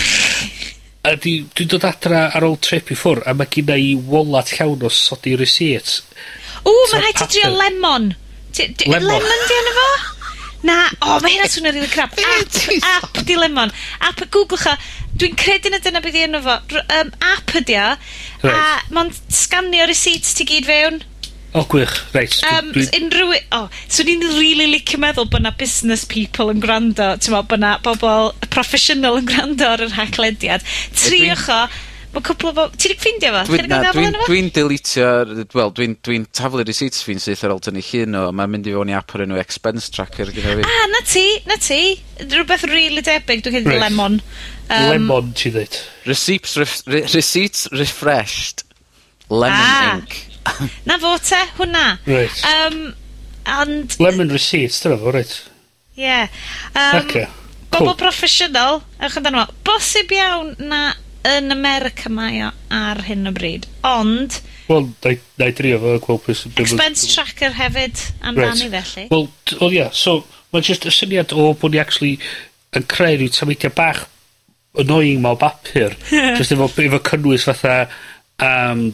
[1.16, 4.86] ydi, dwi'n dod adra ar ôl trip i ffwr', a mae gynna i walat llawn
[4.88, 6.02] o sodi receipts.
[6.66, 8.12] W, ma' rhaid ti drio lemon.
[8.52, 9.10] Ti, di, lemon.
[9.14, 9.90] lemon di yna fo?
[10.68, 12.16] Na, o, mae hynna swnio rili crap.
[12.18, 12.58] App,
[12.92, 13.72] app di lemon.
[14.04, 14.78] App, googlwch o.
[15.18, 16.58] Dwi'n credu na dyna beth i yna fo.
[16.98, 17.92] Um, app ydi o.
[18.42, 18.54] Right.
[18.54, 21.00] A, mae'n sganio receipts ti gyd fewn.
[21.58, 21.96] O, gwych.
[22.14, 22.38] Reit.
[22.52, 22.86] Um, dwi...
[23.00, 23.34] unrhyw...
[23.34, 27.50] O, oh, so ni'n really licio meddwl bod na business people yn gwrando, ti'n meddwl,
[27.52, 30.66] bod na bobl professional yn gwrando ar yr haglediad.
[30.96, 31.62] Triwch o,
[32.18, 32.64] Mae cwpl o fo...
[32.80, 33.58] Ti'n ffeindio fo?
[33.58, 35.08] Dwi'n dwi deletio,
[35.54, 38.22] Wel, dwi'n dwi taflu receipts fi'n syth ar ôl tynnu llun o.
[38.34, 40.66] Mae'n mynd i fewn i app o'r enw expense tracker gyda fi.
[40.66, 41.82] Ah, na ti, na ti.
[42.24, 43.44] Rhywbeth really debyg.
[43.46, 43.84] Dwi'n cael right.
[43.86, 44.18] lemon.
[44.72, 45.78] Um, lemon, ti ddweud.
[46.08, 48.66] Receipts, re receipts refreshed.
[49.30, 50.00] Lemon ah.
[50.00, 50.18] ink
[50.88, 51.86] na fo te, hwnna.
[52.08, 52.44] Reit.
[52.52, 52.80] Um,
[53.46, 53.98] and...
[54.04, 55.36] Lemon receipts, dyna fo, reit.
[55.98, 56.06] Ie.
[56.06, 56.28] Yeah.
[56.76, 57.28] Um, okay.
[57.72, 57.98] Bobl cool.
[58.00, 60.82] broffesiynol, ewch amdano fo, bosib iawn na
[61.28, 64.40] yn America mae o ar hyn o bryd, ond...
[64.68, 64.90] Wel,
[65.40, 66.44] na i drio fo, gweld pwys...
[66.60, 68.84] Expense tracker hefyd amdani right.
[68.84, 69.08] felly.
[69.12, 69.96] Wel, o oh, ia, yeah.
[69.96, 70.22] so,
[70.54, 72.16] mae'n just y syniad o bod ni actually
[72.76, 74.06] yn creu rhyw tameidia bach
[74.78, 75.96] annoying ma o bapur.
[76.40, 77.88] just efo, efo cynnwys fatha
[78.44, 78.90] um,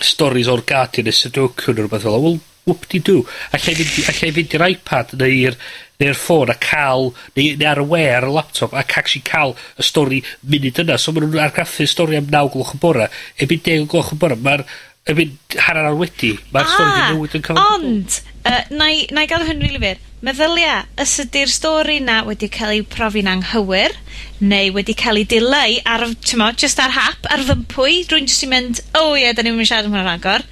[0.00, 3.24] storis o'r Guardian neu Sudoku neu rhywbeth fel 'a wel whoop de doo.
[3.52, 5.58] Allai fynd i allai fynd i'r iPad neu'r
[6.00, 9.54] neu'r ffôn a cael, neu neu ar y we ar y laptop ac actually cael
[9.78, 10.98] y stori munud yna.
[10.98, 13.10] So maen nhw'n argraffu stori am naw gloch y bore.
[13.38, 14.64] Erbyn deg o'r gloch y bore mae'r
[15.04, 15.34] erbyn
[15.66, 17.58] hanner ar wedi, ma'r ah, stori wedi newid yn cyfan.
[17.74, 22.22] Ond, uh, na i, na i gael hyn rili fyr, meddylia, ys ydy'r stori na
[22.24, 23.92] wedi cael ei profi'n anghywir,
[24.40, 28.50] neu wedi cael ei dileu ar, tymo, just ar hap, ar fympwy, rwy'n jyst i
[28.54, 30.46] mynd, o oh, ie, yeah, da ni'n mynd siarad am hwnna'n agor.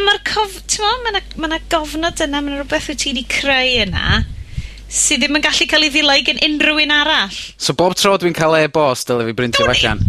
[0.00, 3.78] Mae'r cof, tymo, mae yna ma, gofnod yna, mae yna rhywbeth wyt ti wedi creu
[3.86, 4.24] yna,
[4.92, 7.40] sydd ddim yn gallu cael ei ddileu gen unrhyw un arall.
[7.58, 10.02] So bob tro dwi'n cael e-bost, dyle fi brintio allan.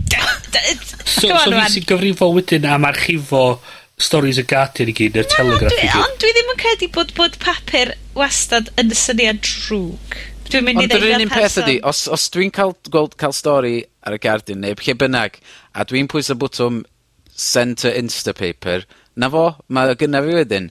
[1.07, 3.59] So, so fi sy'n gyfrifol wedyn am archifo
[3.97, 6.01] stories y Guardian i gyd, neu'r Telegraph i gyd.
[6.03, 10.17] Ond dwi ddim yn credu bod, bod papur wastad yn syniad drwg.
[10.47, 13.33] Dwi'n mynd i ddeud Ond yr un peth ydi, os, os dwi'n cael, gweld, cael
[13.35, 15.41] stori ar y Guardian neu lle bynnag,
[15.73, 16.83] a dwi'n pwys y bwtwm
[17.37, 18.85] send to Instapaper,
[19.17, 20.69] na fo, mae gynnaf fi wedyn.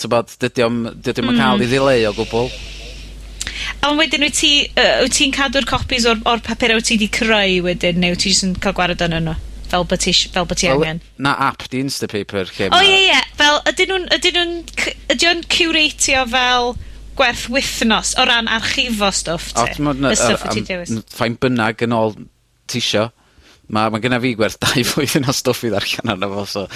[0.00, 1.04] Tybod, dydy o'n mm.
[1.04, 1.62] cael hmm.
[1.62, 2.48] ei ddileu o gwbl.
[3.86, 7.10] Ond wedyn wyt ti, uh, wyt ti'n cadw'r copies o'r, or papur wyt ti wedi
[7.12, 9.36] creu wedyn, neu wyt ti jyst yn cael gwared yn nhw?
[9.70, 11.00] Fel bod ti, fel bod ti well, angen.
[11.18, 12.50] Na app di Instapaper.
[12.58, 13.20] lle O oh, ie, ie.
[13.38, 14.54] Fel, ydyn nhw'n, ydyn nhw'n,
[15.14, 16.74] ydy nhw'n curatio fel
[17.18, 19.64] gwerth wythnos o ran archifo stwff ti?
[19.64, 20.94] O, y stwff wyt ti'n dewis.
[21.14, 22.16] Fain bynnag yn ôl
[22.70, 23.08] tisio
[23.72, 26.66] mae ma genna fi gwerth dau flwyddyn o stwff i ddarllen arno fo, so...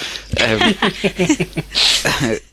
[0.41, 0.63] Um,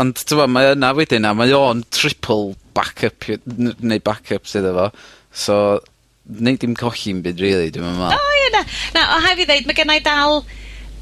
[0.00, 4.68] Ond t'mo' mae yna wedyn a mae o'n triple backup, i- n- neu backup sydd
[4.70, 4.90] efo.
[5.32, 5.80] so
[6.28, 8.12] neud dim colli'n byd really, dwi'n yn me'wl.
[8.14, 8.60] O ie na,
[8.94, 10.42] na o rhaid fi ddeud mae gennau dal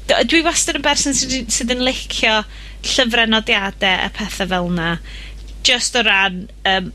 [0.09, 2.37] dy- dwi wastad yn berson sydd, sydd yn licio
[2.87, 4.95] llyfrau nodiadau a pethau fel 'na,
[5.63, 6.87] Just o ran um,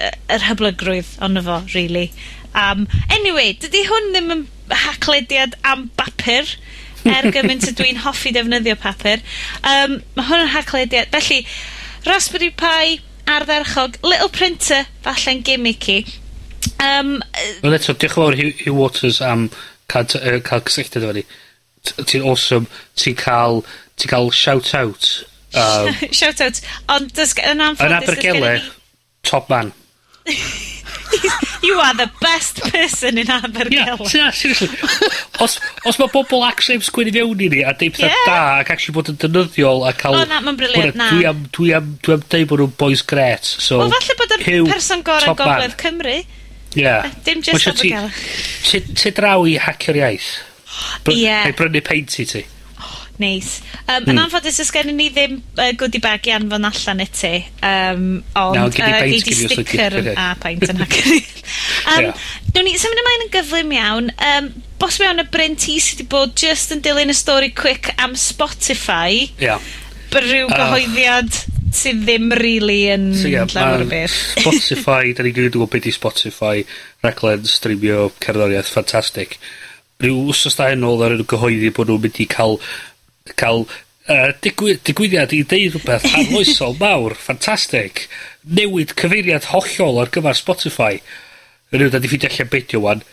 [0.00, 2.06] y yr hyblygrwydd ond fo really.
[2.56, 4.46] Um, anyway, dydy hwn ddim yn
[4.84, 6.54] haclediad am bapur
[7.08, 9.22] er gymaint y dwi'n hoffi defnyddio papur.
[9.60, 11.10] Um, mae hwn yn haclediad.
[11.14, 11.42] Felly,
[12.06, 16.02] Raspberry Pi, ardderchog, little printer, falle'n gimmicky.
[16.80, 17.18] Um,
[17.62, 19.48] Wel eto, diolch yn fawr Hugh, Hugh Waters am
[19.92, 21.24] cael, uh, cael cysylltiad efo ni.
[21.84, 22.68] Ti'n awesome,
[23.00, 23.62] ti'n cael,
[24.00, 25.10] ti cael shout-out.
[25.54, 26.60] Um, shout-out,
[26.92, 27.88] ond yn anffodus...
[27.88, 28.54] Yn Abergele,
[29.28, 29.74] top man.
[31.64, 34.12] You are the best person in Abergele.
[34.12, 34.68] Yeah, seriously.
[35.40, 38.28] os, os mae bobl actually am sgwini fewn i ni, a deud pethau yeah.
[38.28, 40.18] da, ac actually bod yn dynyddiol a cael...
[40.20, 41.10] O, na, mae'n briliant, na.
[41.14, 43.80] Dwi am, dwi am, dwi am deud bod nhw'n boys gret, so...
[43.82, 46.16] Wel, falle bod yr person gorau gogledd Cymru.
[46.74, 47.12] Yeah.
[47.26, 48.10] Dim just Abergele.
[48.66, 50.32] Ti, ti draw i hacio'r iaith?
[51.08, 51.22] Ie.
[51.22, 51.46] Yeah.
[51.48, 52.44] Neu brynu paint i ti.
[53.22, 53.60] Neis.
[53.60, 54.04] Um, hmm.
[54.04, 54.10] mm.
[54.10, 57.34] Yn anffodus, ys gen i ni ddim uh, goodie bag i anfon allan i ti.
[57.62, 58.08] Um,
[58.40, 61.10] ond, no, gei uh, di sticker a paint yn hacker.
[61.14, 62.28] um, yeah.
[62.50, 64.12] Dwi'n ni, symud ymlaen yn gyflym iawn.
[64.32, 64.50] Um,
[64.82, 68.18] bos mewn y Bryn T sydd wedi bod just yn dilyn y stori quick am
[68.18, 69.24] Spotify.
[69.38, 69.54] Ia.
[69.54, 69.72] Yeah.
[70.14, 74.14] Rhyw gyhoeddiad uh, sydd ddim really yn so, yeah, llawer o beth.
[74.38, 76.62] Spotify, da ni gyd yn gwybod beth i Spotify,
[77.02, 79.38] raglen streamio cerddoriaeth ffantastig.
[80.02, 82.58] Rhyw wsos da ôl ar gyhoeddi bod nhw'n mynd i cael
[83.32, 88.04] cael uh, digwy- digwyddiad i ddeud rhywbeth arloesol mawr, ffantastig.
[88.44, 90.98] Newid cyfeiriad hollol ar gyfer Spotify.
[91.72, 93.04] Ma' da 'di ffidio allan beidio 'wan.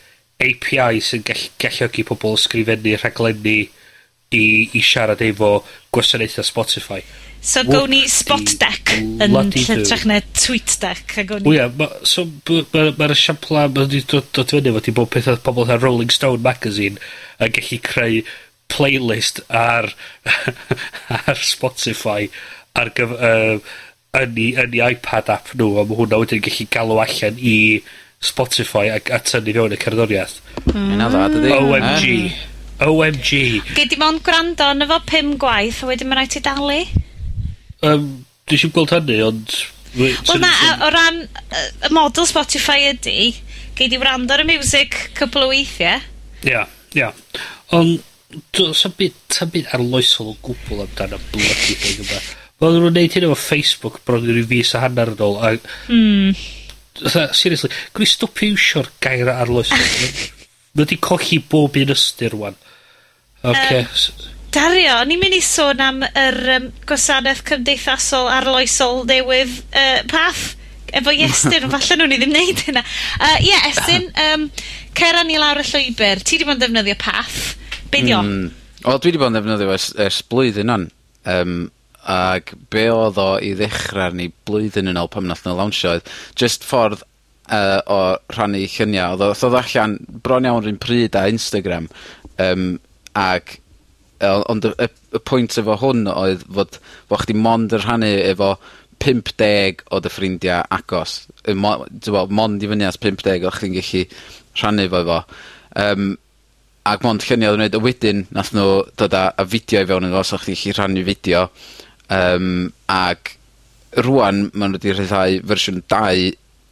[0.41, 3.59] API sy'n gall galluogi pobl sgrifennu rhaglenni
[4.35, 4.43] i
[4.75, 5.61] i siarad efo
[5.93, 6.99] gwasanaethau Spotify.
[7.41, 11.49] So gawn ni Spot Deck yn hytrach na Tweet Deck ag o'n i...
[11.49, 14.99] O ia, ma' so mae'r ma' ma'r esiampla ma' 'di dod dod fyny efo 'di
[14.99, 16.99] bod pethau pobl fatha Rolling Stone Magazine
[17.39, 18.23] yn gallu creu
[18.71, 19.91] playlist ar
[21.21, 22.27] ar Spotify
[22.79, 23.57] ar gyf- uh,
[24.21, 27.57] yn i, yn i iPad app nhw a mae hwnna wedyn gallu galw allan i
[28.21, 30.91] Spotify a, a tynnu fewn y cerddoriaeth Hmm.
[30.99, 31.51] Dda, dydi?
[31.57, 32.09] OMG.
[32.85, 33.29] OMG.
[33.73, 36.75] Gei di mond gwrando yn efo pum gwaith, a wedyn mae'n rhaid i dalu?
[37.87, 38.03] Um,
[38.45, 39.55] dwi eisiau gweld hynny, ond...
[39.97, 40.51] Wel na,
[40.85, 43.31] o ran y model Spotify ydy,
[43.79, 46.03] gei di wrando ar y music cwpl o weithiau.
[46.45, 46.61] Ia,
[46.99, 47.09] ia.
[47.79, 47.97] Ond
[48.55, 52.21] do's sa'm byd, sa'n byd arloesol o gwbl amdano y thing yma.
[52.61, 55.55] Wel, nhw'n neud hyn efo Facebook bron i'r fus a hanner yn ôl, a...
[55.89, 56.35] Mm.
[57.01, 59.81] Tha, seriously, gwni stopio iwsio'r gair arloesol.
[60.75, 62.59] Mae wedi colli bob un ystyr, wan.
[63.41, 63.81] Okay.
[63.81, 70.51] Um, Dario, ni'n mynd i sôn am yr um, gwasanaeth cymdeithasol arloesol newydd uh, path
[70.91, 72.83] efo Iestyn, falle nhw'n i ddim wneud hynna.
[72.83, 74.45] Ie, uh, yeah, Estyn, um,
[74.97, 77.55] cera ni lawr y llwybr, ti di bod yn defnyddio path.
[77.91, 78.21] Be' 'di o?
[78.23, 78.49] Hmm.
[78.85, 80.87] Wel dwi wedi bod yn ddefnyddio ers ers blwyddyn o'n.
[81.29, 81.55] Um,
[82.09, 86.07] ag be' oedd o i ddechrau arni blwyddyn yn ôl pam nath nhw lawnsio oedd
[86.39, 87.03] just ffordd
[87.53, 87.99] uh, o
[88.33, 89.13] rhannu lluniau.
[89.17, 91.89] Oedd o ddodd allan bron iawn rhywun pryd a Instagram,
[92.41, 92.79] Um,
[93.13, 93.57] ag
[94.23, 94.87] yy ond y y
[95.17, 96.77] y pwynt efo hwn oedd fod
[97.09, 98.53] fod chdi mond yn rhannu efo
[99.03, 101.27] pump deg o dy ffrindiau agos.
[101.45, 104.03] Yy mo- t'mod mond i fyny at 50 deg o chdi'n gellu
[104.61, 105.19] rhannu 'fo efo.
[105.83, 106.07] Um,
[106.89, 109.89] Ac mond lluniau oedd yn neud, a wedyn nath nhw dod â â fideo i
[109.89, 111.43] fewn yn fo o'ch chdi'n chi rhannu fideo,
[112.17, 113.35] um, ac
[114.01, 116.31] rwan maen nhw wedi rhyddhau fersiwn 2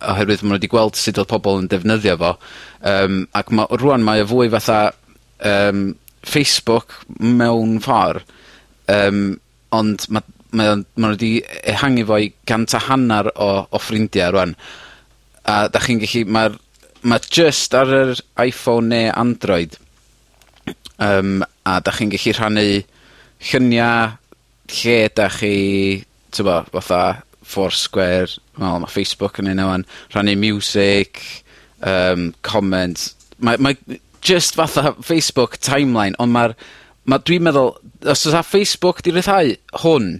[0.09, 2.33] oherwydd maen nhw wedi gweld sut oedd pobl yn defnyddio fo,
[2.93, 4.81] um, ac ma', rwan mae o fwy fatha
[5.45, 5.91] um,
[6.25, 8.25] Facebook mewn ffordd
[8.89, 9.23] um,
[9.75, 10.25] ond ma'
[10.57, 11.33] mae o'n, ma' nhw wedi
[11.69, 14.55] ehangu fo i gant a hannar o o ffrindiau rwan
[15.45, 16.57] a da chi'n gallu mae'r
[17.09, 19.77] ma' just ar yr iPhone neu Android
[20.99, 22.65] um, a da chi'n gallu rhannu
[23.49, 24.17] llunia'
[24.69, 26.03] lle da chi
[26.35, 31.23] t'bo' fatha Foursquare, wel mae Facebook yn un o'n rhannu music
[31.81, 33.15] um, comments.
[33.41, 36.53] Mae mae just fatha Facebook timeline, ond mae'r
[37.09, 37.73] ma' dwi'n meddwl,
[38.05, 40.19] os oes 'a Facebook 'di ryddhau hwn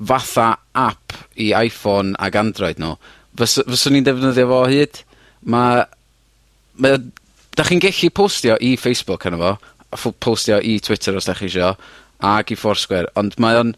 [0.00, 2.94] fatha app i Iphone ag Android nhw
[3.36, 5.02] fys- fyswn ni'n defnyddio fo o hyd.
[5.44, 5.84] Ma'
[6.80, 7.02] mae o...
[7.50, 9.52] 'Dach chi'n gallu postio i Facebook yna fo,
[9.96, 11.74] ffo- postio i Twitter os da chi isio,
[12.20, 13.74] ag i Foursquare, ond mae o'n,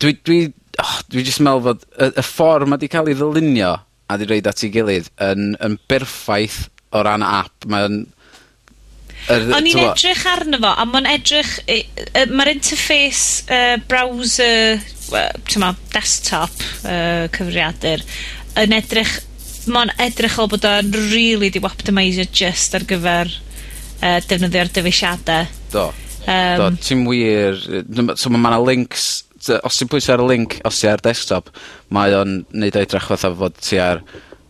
[0.00, 0.40] dwi dwi
[0.82, 3.72] oh, dwi jyst meddwl fod y y ffordd mae 'di cael ei ddylunio
[4.08, 7.66] a 'di reid at ei gilydd yn yn berffaith o ran app.
[7.68, 7.98] Mae o'n,
[9.34, 9.48] yr.
[9.58, 14.78] O'n i'n edrych arno fo, a mae'n edrych, yy, yy, ma'r interface uh, browser,
[15.12, 18.06] uh, t'mo, desktop uh, cyfriadur,
[18.64, 19.18] yn edrych,
[19.68, 23.28] Mae'n edrych o bod o'n really 'di optimeisio e just ar gyfer
[24.02, 25.48] uh, defnyddio'r dyfeisiadau.
[25.72, 25.86] Do.
[26.28, 29.08] Um, Do, ti'n wir, dym- so mae yna links...
[29.44, 31.48] ty- os ti'n pwysio ar y link, os ti ar desktop
[31.94, 34.02] mae o'n neud o edrych fatha fod ti ar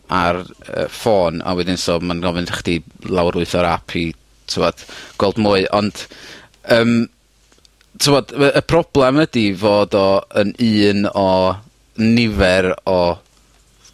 [0.09, 2.77] ar uh, ffôn, a wedyn so mae'n gofyn i chdi
[3.13, 4.07] lawerwyth o'r app i
[4.49, 4.85] t'mod
[5.21, 6.07] gweld mwy, ond
[6.69, 7.07] Um,
[7.97, 11.29] t'mod y y broblem ydy fod o yn un o
[11.97, 12.97] nifer o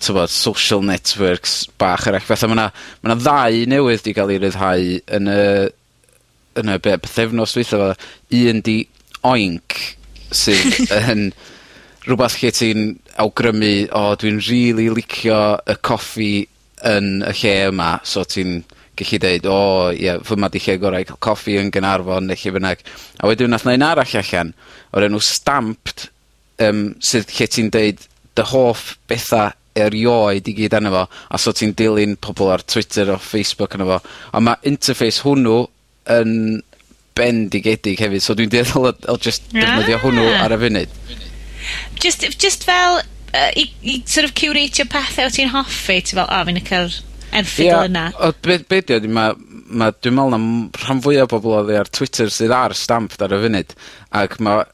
[0.05, 2.69] t'mod social networks bach eraill, fatha ma' 'na
[3.03, 4.87] ma' 'na ddau newydd 'di ga'l 'u ryddhau
[5.19, 5.41] yn y
[6.61, 7.91] yn y be' pythefnos dwytha 'ma.
[8.45, 8.79] Un 'di
[9.25, 9.81] Oink
[10.35, 11.29] sydd yn
[12.05, 12.89] rwbath lle ti'n
[13.23, 16.33] awgrymu o dwi'n rili licio y coffi
[16.85, 18.59] yn y lle yma, so ti'n
[18.99, 19.61] gellu deud o
[19.97, 22.85] ie fyma 'di lle gorau i ca'l coffi yn Gaernarfon neu lle bynnag.
[23.21, 24.53] A wedyn nath 'na un arall allan
[24.93, 26.09] o'r enw Stamped
[26.63, 31.53] um, sydd lle ti'n deud dy hoff betha erioed i gyd arno fo, a so
[31.57, 33.99] ti'n dilyn pobl ar Twitter o Facebook arno fo,
[34.33, 35.65] a ma' interface hwnnw
[36.15, 36.61] yn
[37.19, 40.45] bendigedig hefyd, so dwi'n deddol o, o just defnyddio hwnnw ah.
[40.47, 41.01] ar y funud.
[42.03, 46.27] Just, just fel, uh, i, i sort of curatio pethau o ti'n hoffi, ti'n fel,
[46.27, 46.91] o, oh, fi'n cael
[47.35, 48.05] erthigol yeah, yna.
[48.19, 49.31] O, be, be di oedd, ma,
[49.71, 50.41] ma, dwi'n meddwl na
[50.85, 53.75] rhan fwyaf o bobl oedd ar Twitter sydd ar stamp ar y funud,
[54.23, 54.67] ac mae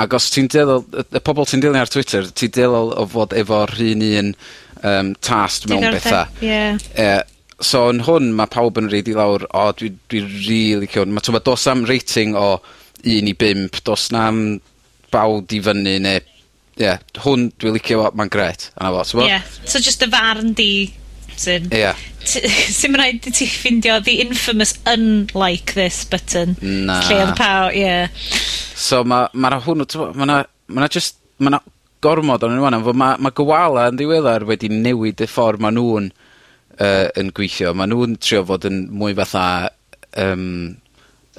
[0.00, 3.34] Ac os ti'n dueddol, y y pobol ti'n dilyn ar Twitter, ti'n dueddol o fod
[3.36, 4.32] efo'r rhun un
[4.82, 6.24] um, tast mewn betha.
[6.40, 6.62] Ie.
[6.96, 7.20] Yy,
[7.62, 11.34] so yn hwn mae pawb yn reid i lawr, o dwi dwi really licio mae
[11.36, 12.56] Ma' do's am rating o
[13.04, 14.42] 1 i 5 do's na'm
[15.12, 16.24] bawd i fyny neu
[16.80, 19.28] ie, hwn dwi'n licio fo, ma'n grêt, a fo t'mo'?
[19.28, 20.70] Ie, so just y farn di
[21.32, 21.68] button.
[21.74, 21.92] Ia.
[22.78, 26.56] Sim rhaid i ti ffindio the infamous unlike this button.
[26.62, 27.00] Na.
[27.08, 27.94] Lle oedd pawb, ie.
[28.78, 31.62] So ma', ma 'na hwnnw, ma' 'na, ma' 'na just, ma' 'na
[32.02, 35.72] gormod onyn nw ŵan, ond ma', ma' Gowala yn ddiweddar wedi newid y ffordd ma'
[35.74, 37.74] nhw'n yy, yn gweithio.
[37.78, 39.44] Ma' nhw'n trio fod yn mwy fatha
[40.18, 40.46] yym,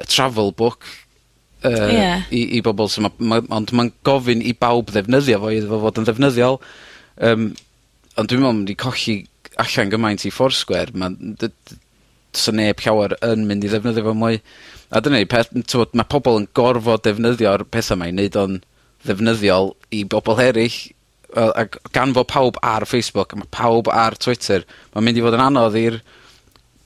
[0.08, 0.88] travel book
[1.64, 2.24] yy, yeah.
[2.32, 2.89] i, i bobl.
[2.91, 6.60] So ma, ma, ond ma'n gofyn i bawb ddefnyddio fo iddo fo fod yn ddefnyddiol.
[7.24, 7.54] Yym,
[8.20, 9.18] ond dwi'n me'wl mynd i colli
[9.62, 11.38] allan gymaint i Foursquare, mae'n
[12.34, 14.39] sa neb llawer yn mynd i ddefnyddio fo mwy.
[14.93, 18.60] A dyna ni, peth, tywod, mae pobl yn gorfod defnyddio'r pethau yma i wneud o'n
[19.06, 20.80] ddefnyddiol i bobl eraill.
[21.34, 25.45] Ac gan fod pawb ar Facebook, mae pawb ar Twitter, mae'n mynd i fod yn
[25.47, 25.99] anodd i'r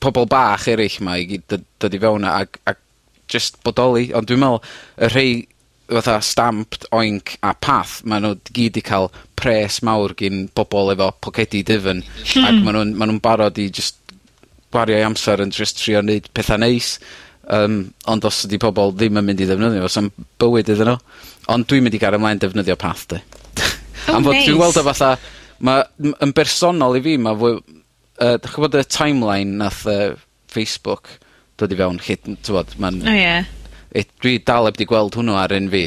[0.03, 2.80] pobl bach eraill yma i dod i fewn ac, ac
[3.32, 4.09] just bodoli.
[4.15, 4.63] Ond dwi'n meddwl,
[5.03, 5.38] y rhei
[5.88, 11.11] fatha stamped, oink a path, maen nhw gyd i cael pres mawr gin bobol efo
[11.21, 12.47] pocedi dyfyn hmm.
[12.47, 13.99] Ac ma' nw'n ma' nw'n barod i jyst
[14.73, 16.97] gwario'u amser yn jyst trio neud petha neis.
[17.53, 17.79] um,
[18.11, 20.09] ond os ydi pobol ddim yn mynd i ddefnyddio fo sa'm
[20.41, 20.97] bywyd iddyn nhw
[21.53, 23.21] Ond dwi'n mynd i gael ymlaen defnyddio Path di O
[24.11, 24.47] oh, Am fod neis.
[24.49, 25.13] dwi'n weld o fatha
[25.63, 30.17] ma' m- yn bersonol i fi ma' fwy uh, 'dych bod y timeline nath uh,
[30.51, 31.13] Facebook
[31.57, 33.01] dod i fewn lle ti'n t'mod ma'n...
[33.05, 33.38] Oh, o ie.
[33.97, 35.85] It, dwi dal heb 'di gweld hwnnw ar un fi.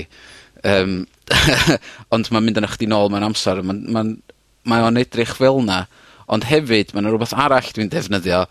[0.66, 1.02] Um,
[2.14, 3.60] ond mae'n mynd yn chdi nôl mewn amser.
[3.60, 4.14] A ma'n
[4.68, 5.84] mae o'n edrych fel 'na,
[6.30, 8.44] ond hefyd ma' 'na rwbeth arall dwi'n defnyddio,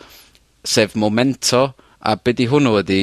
[0.63, 3.01] sef Momento, a be' 'di hwnnw ydi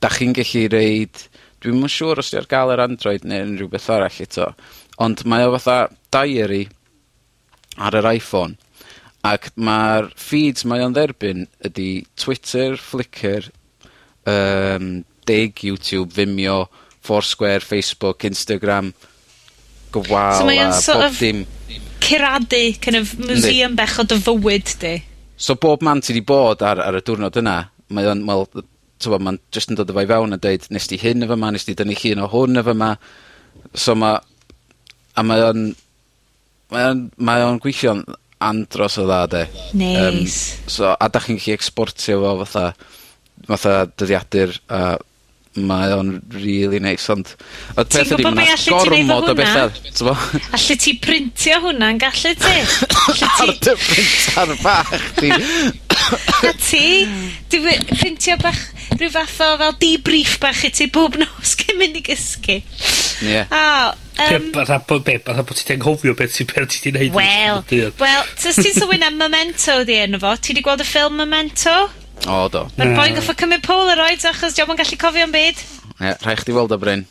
[0.00, 1.26] da chi'n gallu reid,
[1.62, 4.50] dwi'n mwyn siŵr os 'di ar ga'l ar Android neu unrhyw beth arall eto,
[5.04, 6.64] ond mae o fatha diary
[7.80, 8.56] ar yr Iphone,
[9.24, 13.50] ac mae'r feeds mae o'n dderbyn ydy Twitter, Flickr,
[14.28, 16.66] um, Dig, YouTube, Vimeo,
[17.04, 18.92] Foursquare, Facebook, Instagram,
[19.92, 21.46] gofal so a sort bob of dim.
[22.00, 23.80] Ciradu, kind of museum Yndi.
[23.80, 24.94] bech o dy fywyd di.
[25.36, 27.56] So bob man ti 'di bod ar, ar y diwrnod yna,
[27.94, 28.46] mae o'n, wel,
[29.02, 31.50] t'mod, mae'n just yn dod efo i fewn a dweud, nes di hyn efo ma,
[31.52, 32.92] nes di dynnu llun o hwn efo ma.
[33.76, 34.14] So ma,
[35.14, 35.64] a mae o'n,
[36.72, 38.04] mae o'n, mae o'n gweithio'n
[38.44, 39.42] andros o dda, de.
[39.80, 40.60] Nice.
[40.60, 42.68] Um, so, a da chi'n gallu exportio fo fatha,
[43.48, 45.10] fatha dyddiadur a uh,
[45.54, 47.30] mae o'n really nice, ond...
[47.76, 50.14] Oedd peth ydi, mae gormod o bethau, t'bo?
[50.56, 52.54] Allu ti printio hwnna'n gallu ti?
[53.44, 55.30] Ar dy printar bach, ti.
[55.30, 56.86] A ti,
[57.54, 58.62] dwi'n printio bach,
[58.96, 62.58] rhyw fath o fel debrief bach i ti bob nos cyn mynd i gysgu.
[62.58, 63.36] Ie.
[63.36, 63.94] Yeah.
[64.14, 67.16] Um, Fatha bod be, fatha bod ti'n anghofio beth sy'n ti'n beth ti'n neud.
[67.16, 67.62] Wel,
[67.98, 70.34] wel, ti'n sylwi am Memento di enw fo?
[70.38, 71.74] Ti wedi gweld y ffilm Memento?
[72.30, 72.64] O do.
[72.78, 75.60] Ma'r boi'n goffa cymryd Polaroids achos diolch yn gallu cofio 'im byd.
[76.00, 77.04] Ie, rhaid chdi weld o bryn.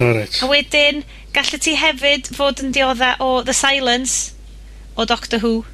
[0.00, 0.08] O.
[0.24, 1.04] A wedyn,
[1.36, 4.32] gallu ti hefyd fod yn diodda o The Silence,
[4.96, 5.64] o Doctor Who.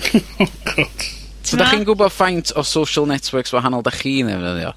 [0.42, 1.06] oh God.
[1.46, 4.74] So da chi'n gwybod faint o social networks wahanol da chi'n ddefnyddio?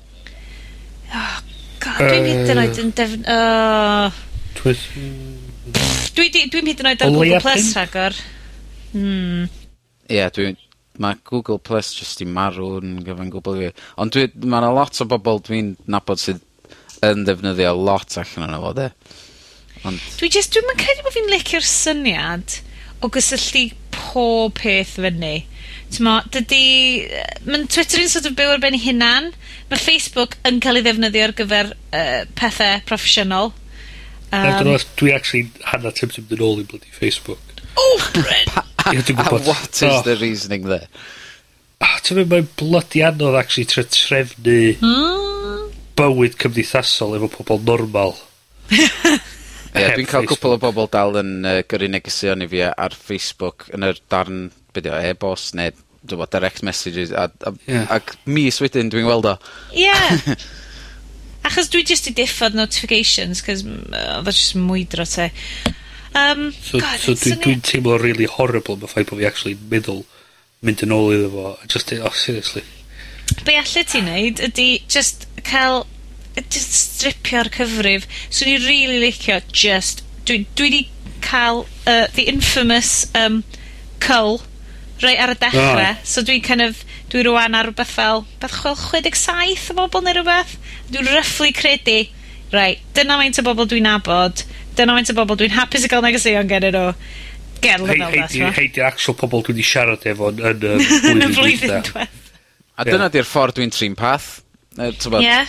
[1.84, 3.26] God, dwi'n hyd yn oed yn defn...
[3.30, 4.22] Oh.
[6.14, 8.16] Dwi'n dwi hyd yn oed ar Google Plus rhagor.
[8.94, 9.50] Hmm.
[10.08, 10.58] Ie, yeah, dwi'n
[11.02, 13.70] mae Google Plus just i marw yn gyfan gwbl fi.
[14.02, 14.28] Ond dwi...
[14.44, 16.44] mae yna lot o bobl dwi'n nabod sydd
[17.04, 18.90] yn ddefnyddio lot allan onno fo 'de.
[19.84, 20.04] Ond...
[20.20, 22.60] Dwi just, dwi'n mynd credu bod fi'n licio'r syniad
[23.04, 23.66] o gysylltu
[23.96, 25.44] pob peth fyny.
[25.94, 26.20] T'mo,
[27.46, 29.34] Mae'n Twitter yn sort of byw ar ben ei hunan.
[29.70, 33.52] Mae Facebook yn cael ei ddefnyddio ar gyfer uh, pethau proffesiynol.
[34.34, 37.42] Um, Dyna dwi actually hanner tempted mynd yn ôl i bloody Facebook.
[37.78, 38.73] Oh, Bryn!
[38.92, 39.46] Ie, dwi'n gwbod.
[39.48, 40.02] what is oh.
[40.06, 40.90] the reasoning there?
[41.84, 45.72] Ah, ti'n mynd, mae'n bloody anodd, actually, tre trefnu mm.
[46.00, 48.16] bywyd cymdeithasol efo pobl normal.
[49.74, 52.94] Ie, yeah, dwi'n cael cwpl o bobl dal yn uh, gyrru negesion i fi ar
[52.94, 55.74] Facebook yn yr darn, beth yw, e-bost neu
[56.04, 57.88] dwi'n bod direct messages, a, a, yeah.
[57.96, 59.38] ac mis wedyn dwi'n weld o.
[59.74, 59.94] Ie.
[61.48, 65.32] Achos dwi just i diffodd notifications, cos oedd uh, jyst mwydro te.
[66.16, 69.56] Um, so, God, so dwi, dwi'n teimlo really horrible am y ffaith bod fi actually
[69.72, 70.04] meddwl
[70.64, 72.64] mynd yn ôl iddo fo, a just oh, seriously.
[73.48, 75.88] Be allu ti wneud ydy just cael,
[76.38, 78.08] just stripio'r cyfrif.
[78.30, 80.82] Swn i'n really licio just, dwi, dwi di
[81.26, 83.44] cael uh, the infamous um,
[84.04, 84.42] cull
[85.04, 85.82] rei ar y dechrau.
[85.82, 86.02] Oh.
[86.08, 90.18] So dwi'n kind of, dwi rwan ar rhywbeth fel, beth chwel 67 o bobl neu
[90.20, 90.58] rhywbeth.
[90.94, 92.00] Dwi'n rufflu credu,
[92.54, 94.46] rai, dyna maint o bobl dwi'n nabod,
[94.78, 96.88] dyna faint o bobl dwi'n hapus i gael negeseuon gen nhw.
[97.64, 100.42] Gerl yn fel Heidi actual pobl dwi wedi siarad efo yn
[101.12, 102.08] yn y flwyddyn diwetha.
[102.74, 104.42] A dyna di'r ffordd dwi'n trin path.
[104.80, 105.40] Ie.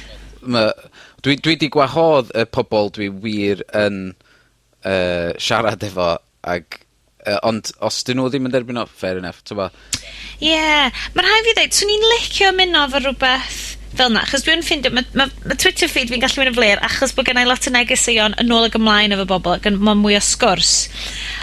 [1.24, 6.14] Dwi wedi gwahodd y pobl dwi wir yn uh, siarad efo
[6.54, 6.80] ag
[7.24, 10.90] Uh, ond os dyn nhw ddim yn derbyn o, fair enough, ti'n Ie, yeah.
[11.14, 13.62] mae'n rhaid fi dweud, swn i'n licio mynd o fo rhywbeth
[13.98, 16.82] fel na, achos dwi'n ffindio, mae ma, ma Twitter feed fi'n gallu mynd yn fler,
[16.86, 20.18] achos bod gennau lot o negeseuon yn ôl ag ymlaen efo bobl, ac mae mwy
[20.18, 20.74] o sgwrs.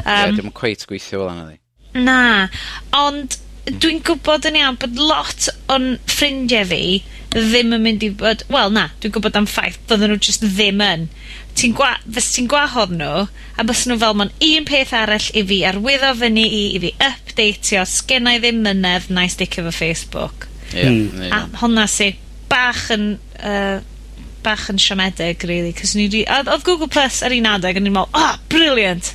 [0.03, 1.57] Um, Ie, yeah, dim cweith gweithio fel yna, ddi.
[2.01, 2.19] Na,
[2.95, 3.39] ond
[3.69, 6.83] dwi'n gwybod yn iawn bod lot o'n ffrindiau fi
[7.31, 8.43] ddim yn mynd i bod...
[8.51, 11.05] Wel, na, dwi'n gwybod am ffaith, bydden nhw just ddim yn.
[11.55, 13.27] Ti'n gwa, fes ti'n gwahodd nhw,
[13.59, 16.91] a bys nhw fel ma'n un peth arall i fi arwyddo fyny i, i fi
[16.97, 20.49] updateio, sgennau ddim mynedd, na i dick efo Facebook.
[20.71, 21.31] Ie, yeah, mm.
[21.31, 22.11] A hwnna sy
[22.51, 23.79] bach yn, uh,
[24.45, 26.23] bach yn siomedig, really 'c'os ni i 'di...
[26.27, 29.13] Odd odd Google Plus ar un adeg yn i'n meddwl oh brilliant,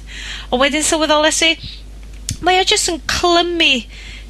[0.51, 1.53] ond wedyn sylweddoles i,
[2.47, 3.75] mae o jyst yn clymu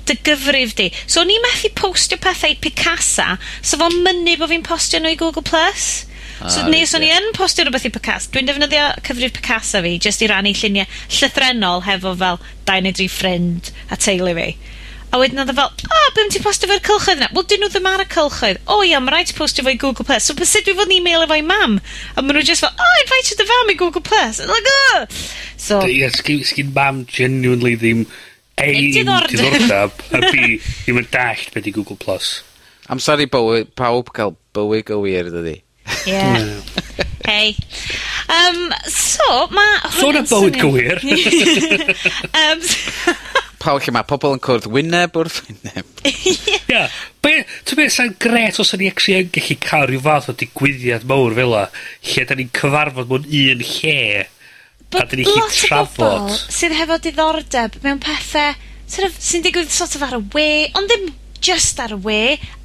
[0.07, 0.91] dy gyfrif di.
[1.07, 5.19] So o'n i methu postio pethau Picasa, so fo'n mynnu bod fi'n postio nhw i
[5.21, 6.07] Google Plus.
[6.37, 8.31] Ah, so, ah, nes o'n i yn postio rhywbeth i Picasso.
[8.33, 10.85] Dwi'n defnyddio cyfrif Picasso fi, jyst i rannu lluniau
[11.19, 14.51] llythrenol hefo fel dau neu dri ffrind a teulu fi.
[15.17, 17.31] A wedyn oedd o fel, o, oh, beth ti'n postio fo'r cylchoedd yna?
[17.33, 18.59] Wel 'dyn nhw ddim ar y cylchoedd.
[18.69, 20.27] O ia mae rhaid ti postio fo i Google Plus.
[20.29, 21.79] So be' sud dwi fod yn emailo fo'i mam?
[22.13, 24.43] A maen nhw just fel oh invite invited the fam i Google Plus.
[24.45, 25.07] I'm like oh!
[25.57, 25.79] So...
[25.89, 28.05] Ie sgin, sgyn mam genuinely ddim
[28.61, 32.35] A, diddordeb, diddordeb a B, ddim yn dallt beth i Google Plus.
[32.93, 35.63] Amser i bywyd, pawb cael bywyd go wir, dydi?
[36.05, 36.61] Yeah.
[37.25, 37.57] hey.
[38.29, 39.81] Um, so, mae...
[39.97, 40.77] Sôn so am bywyd go
[42.45, 42.69] um,
[43.67, 45.91] pawb lle mae pobl yn cwrdd wyneb wrth wyneb.
[46.73, 46.85] Ie.
[47.25, 50.37] Be', ti'n be' sa'n gret os o'n i actually yn gallu cael rhyw fath o
[50.39, 51.67] digwyddiad mawr fel fela,
[52.13, 53.99] lle da ni'n cyfarfod mewn un lle,
[54.95, 55.99] a 'dan ni gellu trafod.
[55.99, 58.55] bobl sydd hefo diddordeb mewn pethau
[58.87, 60.49] sor' of, sy'n digwydd sort of ar y we,
[60.79, 61.11] ond ddim
[61.43, 62.21] just ar y we,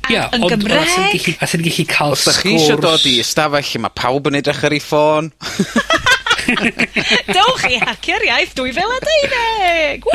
[0.05, 0.77] a Ia, yn Gymreg.
[0.77, 2.21] Ie, ond gallu, a 'sen ni gellu sgwrs...
[2.21, 5.31] Os da chi eisiau dod i ystafell lle mae pawb yn edrych ar ei ffôn.
[7.35, 10.07] Dowch i hacio'r iaith 2012!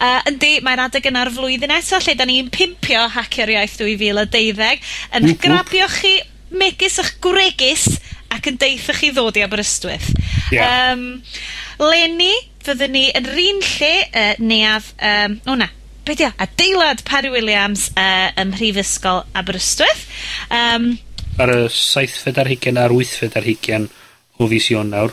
[0.00, 5.34] uh, yndi, mae'n adeg yna'r flwyddyn eto lle da ni'n pimpio hacio'r iaith 2012 yn
[5.40, 6.16] grabio chi
[6.50, 7.88] megis eich gwregus
[8.30, 10.10] ac yn deithio chi ddod i Aberystwyth.
[10.54, 10.94] Yeah.
[10.94, 11.22] Um,
[11.82, 12.32] Lenny,
[12.64, 14.92] fyddwn ni yn rin lle uh, neuaf...
[15.02, 15.70] Um, o na,
[16.06, 20.06] be di o, adeilad Parry Williams uh, ym Mhrifysgol Aberystwyth.
[20.50, 20.92] Um,
[21.40, 23.88] ar y 7 fed ar hugen a'r 8 fed ar hugen
[24.40, 25.12] o fis Ionawr.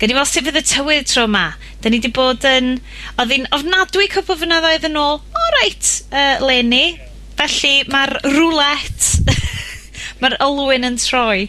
[0.00, 1.46] Gan i weld sut fydd y tywydd tro yma.
[1.82, 2.74] Da ni wedi bod yn...
[3.20, 5.20] Oedd hi'n ofnadwy cwpl fynyddoedd yn ôl.
[5.22, 6.96] O, reit, uh, Lenny.
[7.38, 9.34] Felly mae'r roulette,
[10.22, 11.46] mae'r olwyn yn troi.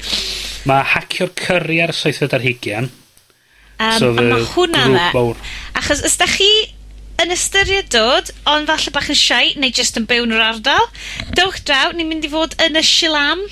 [0.69, 2.89] Mae hacio'r cyrru ar y soethfed ar hugian.
[3.75, 5.25] Um, so, ond mae hwnna dde.
[5.77, 6.49] Achos os da chi
[7.21, 10.89] yn ystyried dod, ond falle bach yn siai, neu jyst yn byw yn yr ardal,
[11.37, 13.45] dewch draw, ni'n mynd i fod yn y Silam.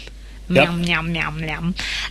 [0.50, 1.06] Miam, yep.
[1.06, 1.70] miam, miam, miam.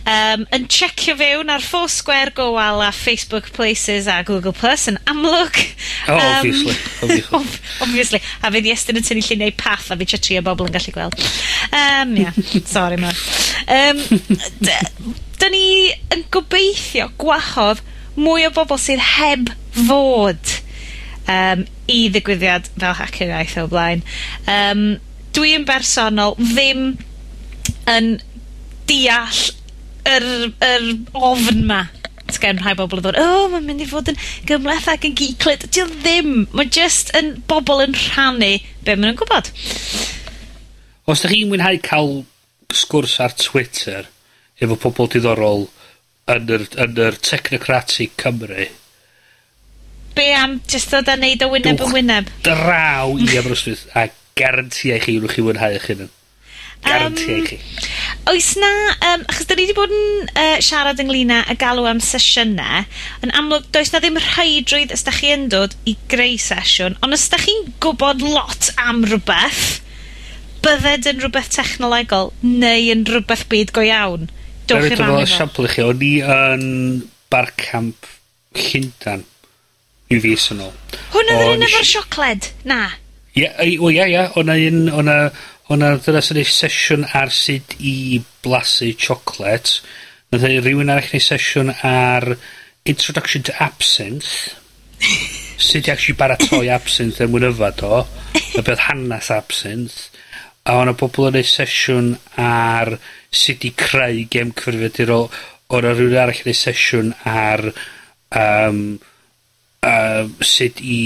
[0.09, 5.59] Um, yn checio fewn ar Foursquare, Gowal a Facebook Places a Google Plus yn amlwg.
[6.07, 6.75] Oh, um, obviously.
[7.03, 7.59] Obviously.
[7.85, 8.21] obviously.
[8.41, 10.95] A fydd Iestyn yn tynnu lluniau path a fi tra tri o bobl yn gallu
[10.95, 11.19] gweld.
[11.69, 12.41] Um, yeah,
[12.73, 13.13] sorry man.
[13.69, 14.01] Um,
[15.39, 17.85] da ni yn gobeithio gwahodd
[18.17, 19.53] mwy o bobl sydd heb
[19.85, 20.57] fod
[21.29, 24.03] um, i ddigwyddiad fel hacker iaith o blaen.
[24.49, 24.85] Um,
[25.33, 26.93] dwi yn bersonol ddim
[27.91, 28.15] yn
[28.89, 29.43] deall
[30.09, 30.29] yr,
[30.63, 31.83] yr ofn ma
[32.43, 34.19] gen rhai bobl yn dod, o, oh, mae'n mynd i fod yn
[34.49, 35.67] gymleth ac yn giclyd.
[35.73, 36.45] Dio ddim.
[36.55, 38.51] Mae jyst yn bobl yn rhannu
[38.83, 39.51] be maen nhw'n gwybod.
[41.09, 42.13] Os da chi'n mwynhau cael
[42.73, 44.09] sgwrs ar Twitter
[44.63, 45.67] efo pobl diddorol
[46.31, 48.69] yn yr, yn yr technocratic Cymru...
[50.13, 52.27] Be am jyst dod a neud o wyneb yn wyneb?
[52.45, 54.05] Draw i Aberystwyth a
[54.37, 56.11] garantia i chi wrth chi mwynhau eich hunan.
[56.83, 57.59] Garanti um, chi.
[58.31, 58.71] Oes na,
[59.11, 62.85] um, achos da ni wedi bod yn uh, siarad ynglyn â y galw am sesiynau,
[63.25, 67.17] yn amlwg does na ddim rhaidrwydd os da chi yn dod i greu sesiwn, ond
[67.17, 69.81] os da chi'n gwybod lot am rhywbeth,
[70.63, 74.29] bydded yn rhywbeth technolegol neu yn rhywbeth byd go iawn.
[74.69, 75.29] Dowch i'r rhan efo.
[75.35, 76.67] Siampl i chi, o'n i yn
[77.33, 78.11] barcamp
[78.55, 79.23] Llyndan,
[80.13, 80.75] i fus yn ôl.
[81.15, 82.83] Hwna oedd yr un efo'r siocled, na?
[83.33, 85.17] Ie, yeah, o ie, yeah, ie, o'na un, o'na
[85.81, 89.79] o' dyna sy'n ei sesiwn ar sut i blasu chocolate.
[90.29, 92.35] Nath ei rhywun arall neu' sesiwn ar
[92.85, 94.53] introduction to absinthe.
[95.57, 98.03] sut i actually baratoi absinthe er mwyn yfad o,
[98.53, 100.11] Y be' odd absinthe.
[100.69, 102.93] A o' 'na bobol yn ei sesiwn ar
[103.31, 105.27] sut i creu gem cyfrifiadurol.
[105.73, 107.65] O' 'na rywun arall yn neu' sesiwn ar
[108.43, 108.79] um,
[109.83, 111.01] uh, sut i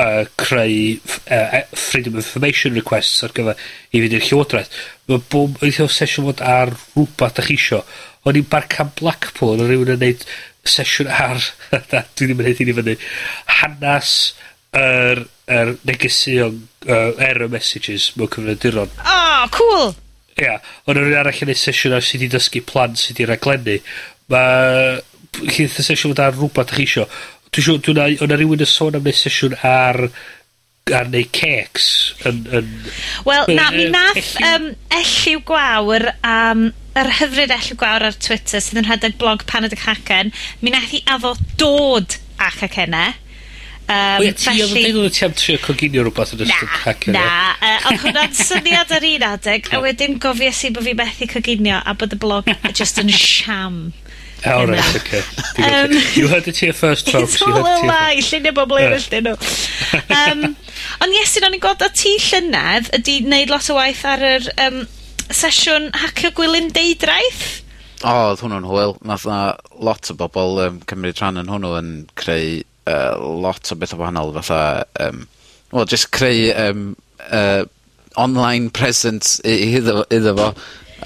[0.00, 3.58] uh, creu ff- yy e, freedom of information requests ar gyfer
[3.92, 4.76] i fynd i'r Llywodraeth.
[5.10, 7.82] Mae bob eithio sesiwn fod ar rhywbeth 'dach chi isio.
[8.24, 10.26] O'n i'n barcan Blackpool o'n rhywun yn neud
[10.68, 11.40] sesiwn ar
[11.92, 12.96] na dwi ddim yn neud hyn i fyny
[13.60, 14.14] hanas
[14.76, 18.92] yr yr negesion, uh, error messages mewn cyfrifiaduron.
[19.02, 19.94] oh, cool!
[20.38, 23.26] Ia, yeah, o'n rywun arall yn neud sesiwn ar sut i dysgu plant sut i
[23.28, 23.80] raglennu.
[24.30, 25.00] Mae
[25.40, 27.08] lle 'tha sesiwn fod ar rhywbeth 'dach chi isio
[27.50, 30.08] dwi'n siŵr, dwi 'na, o' 'na yn sôn am neud sesiwn ar
[30.96, 31.88] ar neud cakes
[32.26, 32.68] yn, yn...
[33.26, 38.82] Wel, na, mi nath um, Elliw Gwawr am yr hyfryd Elliw Gwawr ar Twitter sydd
[38.82, 43.10] yn rhedeg blog Paned y Cacen, mi nath hi afo dod â cacenne.
[43.90, 46.74] Um, o ie, ti oedd yn deud oedd ti am trio coginio rhywbeth yn ystod
[46.84, 47.14] hacker.
[47.16, 47.54] Na, na.
[47.58, 51.80] Uh, ond hwnna'n syniad ar un adeg, a wedyn gofies i bod fi methu coginio
[51.82, 53.80] a bod y blog just yn siam.
[54.46, 55.20] O right, oce.
[55.58, 57.34] Um, you heard it here first, folks.
[57.34, 58.20] It's all a lie.
[58.24, 59.36] Llunio bobl eraill dyn nhw.
[60.20, 60.54] Um,
[61.02, 64.46] ond yes, o'n i'n gweld o ti llynedd ydi wneud lot o waith ar yr
[64.62, 64.84] um,
[65.34, 67.42] sesiwn hacio Gwylyn deidraeth.
[68.00, 68.94] O, oh, oedd hwnnw'n hwyl.
[69.06, 69.40] Nath na
[69.82, 74.00] lot o bobl um, cymryd rhan yn hwnnw yn creu uh, lot o beth o
[74.00, 74.86] wahanol fatha...
[75.02, 75.26] Um,
[75.70, 76.96] Wel, just creu um,
[77.30, 77.64] uh,
[78.16, 80.48] online presence iddo, iddo fo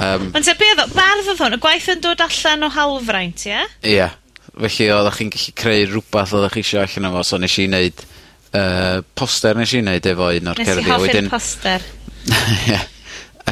[0.01, 0.89] Um, Ond te, be oedd o?
[0.95, 1.57] Bardd oedd hwn?
[1.57, 3.61] Y gwaith yn dod allan o halfraint, ie?
[3.95, 4.09] Ie.
[4.55, 7.69] Felly, oeddech chi'n gallu creu rhywbeth oeddech chi eisiau allan o fo, so nes i
[7.69, 8.03] wneud
[8.55, 10.83] uh, poster nes i wneud efo un o'r cerddi.
[10.83, 11.87] Nes i hoffi'n poster.
[12.73, 12.81] Ie.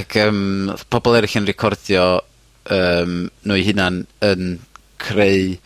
[0.02, 2.06] Ac um, pobl eraill yn recordio
[2.72, 4.56] um, nhw hunan yn
[5.02, 5.56] creu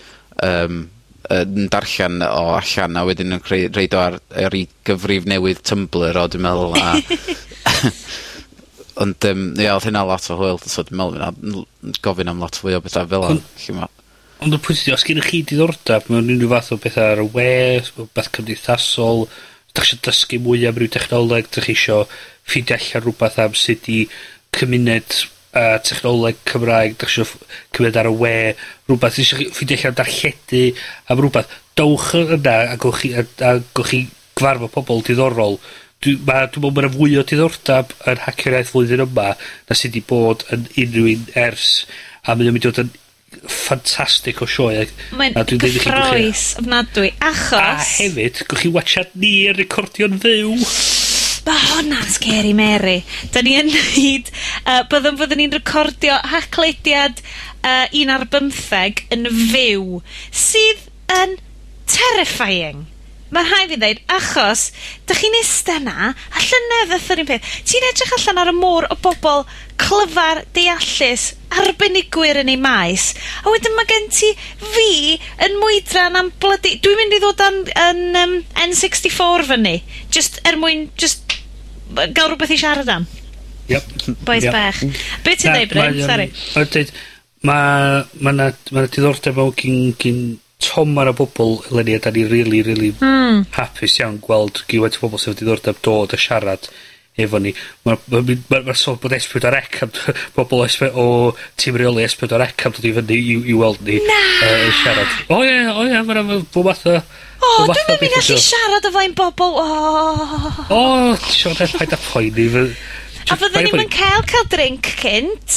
[0.45, 0.87] um,
[1.33, 5.63] yn darllen o allan a wedyn yn creu, reid o ar, ar ei gyfrif newydd
[5.67, 6.95] Tumblr o dwi'n meddwl a
[9.03, 12.57] Ond um, ia, oedd hynna lot o hwyl, so dwi'n meddwl fydd gofyn am lot
[12.57, 13.43] fwy o bethau fel hyn.
[13.77, 14.05] Ond,
[14.47, 17.51] ond y pwynt os gennych chi diddordeb mewn unrhyw fath o bethau ar y we,
[18.17, 19.27] beth cymdeithasol,
[19.77, 22.07] da chi eisiau dysgu mwy am ryw technoleg, da chi eisiau
[22.49, 24.01] ffidio allan rhywbeth am sut i
[24.57, 28.37] cymuned uh, technoleg Cymraeg, da chi eisiau cymuned ar y we,
[28.89, 30.63] rhywbeth, da chi ffidio allan darlledu
[31.13, 35.61] am rhywbeth, dowch yna a gwch chi, a, a gwch chi gwarfod pobl diddorol
[36.07, 40.05] dwi, ma, dwi meddwl mae'n fwy o diddordab yn hacio'r flwyddyn yma na sydd wedi
[40.09, 41.73] bod yn unrhyw un ers,
[42.25, 42.95] a mae'n mynd i fod yn
[43.47, 44.87] ffantastig o sioe.
[45.19, 47.59] Mae'n gyffroes ofnadwy, achos...
[47.59, 50.55] A hefyd, gewch chi watchad ni yn recordio'n fyw.
[51.47, 52.99] Ma' hwnna'n scary Mary.
[53.35, 54.33] Da ni yn neud...
[54.65, 60.01] Uh, byddwn fyddwn ni'n recordio haclediad uh, un ar bymtheg yn fyw,
[60.35, 60.87] sydd
[61.21, 61.39] yn
[61.91, 62.87] terrifying
[63.37, 64.67] mae'n rhaid fi ddeud, achos,
[65.09, 67.51] dych chi'n eistedd na, a llynedd y thyrun peth.
[67.69, 69.45] Ti'n edrych allan ar y môr o bobl
[69.81, 71.27] clyfar, deallus,
[71.61, 73.11] arbenigwyr yn ei maes.
[73.45, 74.33] A wedyn mae gen ti
[74.63, 75.17] fi
[75.47, 76.77] yn mwydran am blydi...
[76.85, 79.77] Dwi'n mynd i ddod yn, yn um, N64 fyny.
[80.15, 81.37] Just er mwyn, just
[81.93, 83.05] gael rhywbeth i siarad am.
[83.69, 83.93] Yep.
[84.25, 84.55] Boes yep.
[84.55, 84.81] bach.
[85.27, 86.01] Be ti'n dweud, Bryn?
[86.07, 86.31] Sorry.
[86.57, 86.71] Mae
[87.45, 87.61] ma,
[88.21, 92.11] ma, ma, ma, ma, ma, ma, ma, ma, ma, toma o bobl eleni a da
[92.15, 93.45] ni really, really Hmm.
[93.57, 96.69] ...hapus iawn gweld gymaint o bobol sy efo diddordab dod a siarad
[97.17, 97.53] efo ni.
[97.87, 99.93] Mae'r Ma' ma' ma, ma' ma'r sôn bod Ess Pedwar Ec am
[100.37, 103.57] bobl Ess Pe- o tîm reoli Ess Pedwar Ec am dod i fyny i i
[103.57, 103.97] weld ni...
[104.05, 104.19] Na!
[104.45, 105.15] uh, siarad.
[105.33, 106.99] O ie, o ie, ma' 'na bob math o
[107.37, 109.59] O, dwi'n yn mynd allu siarad o flaen bobl.
[109.61, 109.67] o!
[110.73, 110.83] O,
[111.31, 112.69] Sioned paid â poeni fy-...
[113.33, 115.57] A fydden ni'm yn cael ca'l drink cynt.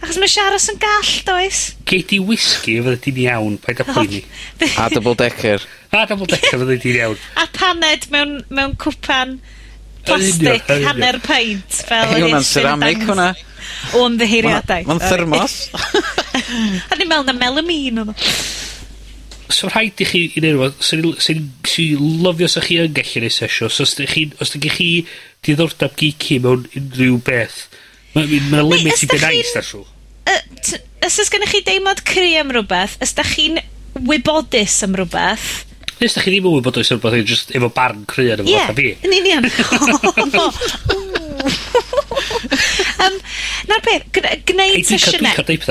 [0.00, 1.60] Achos mae Siaros yn gall, does?
[1.88, 4.22] Gei di whisky, fydde ti'n iawn, paid a poeni.
[4.80, 5.60] a double decker.
[5.92, 7.18] A double decker, fydde ti'n iawn.
[7.36, 9.36] a paned mewn, mewn cwpan
[10.08, 11.82] plastic, hanner peint.
[11.84, 13.28] Fel yn hwnna'n ceramic, hwnna.
[13.96, 14.88] O ymddeheiriadau.
[14.88, 15.58] Mae'n thermos.
[16.90, 18.14] a ni'n meddwl na melamine o'n
[19.50, 21.48] So rhaid i chi i neud rhywbeth, sy'n
[22.22, 23.68] lyfio sa chi yn gallu neud sesio.
[23.68, 24.90] So os ydych chi, os ydych chi
[25.46, 27.64] diddordeb geeky mewn unrhyw beth,
[28.16, 29.84] Mae'n ma limit i be nice, dasw.
[31.00, 33.60] Os oes gennych chi deimlad cri am rhywbeth, os da chi'n
[34.06, 35.48] wybodus am rhywbeth...
[36.00, 38.72] Nes da chi ddim yn wybodus am rhywbeth, just efo barn cri ar efo yeah,
[38.76, 38.92] fi.
[38.92, 39.44] Ie, yn union.
[43.04, 43.16] um,
[43.70, 44.06] Na'r peth,
[44.48, 45.30] gwneud sesiynau...
[45.30, 45.68] Dwi'n cael deipth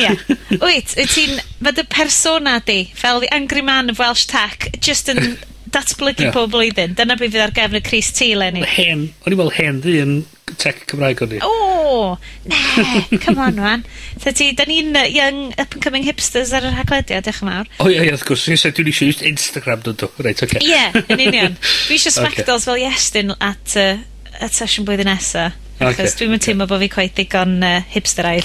[0.00, 0.10] Ie.
[0.64, 1.38] Wyt, wyt ti'n...
[1.60, 5.36] Mae dy persona di, fel the angry man of Welsh Tech, just yn
[5.74, 6.34] datblygu yeah.
[6.34, 6.96] pob blwyddyn.
[6.98, 8.64] Dyna beth fydd ar gefn y Chris T, Lenny.
[8.66, 10.20] Hen, o'n i'n meddwl hen ddyn
[10.58, 11.40] tech Cymraeg o'n i.
[11.46, 12.16] O,
[12.50, 13.84] ne, come on, man.
[14.22, 17.72] So ti, da ni'n young up-and-coming hipsters ar yr haglediad, diolch yn fawr.
[17.78, 18.46] O, ie, ie, wrth gwrs.
[18.48, 20.62] Dwi'n eisiau, dwi'n Instagram, dwi'n dwi'n reit, oce.
[20.66, 21.58] Ie, yn union.
[21.86, 25.58] Dwi eisiau Smackdolls fel yes, at, uh, at session blwyddyn nesaf.
[25.80, 26.04] Okay.
[26.04, 28.44] Achos dwi'n mynd teimlo bod fi cweit digon yy hipsteraidd.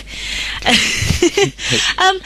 [2.05, 2.19] um,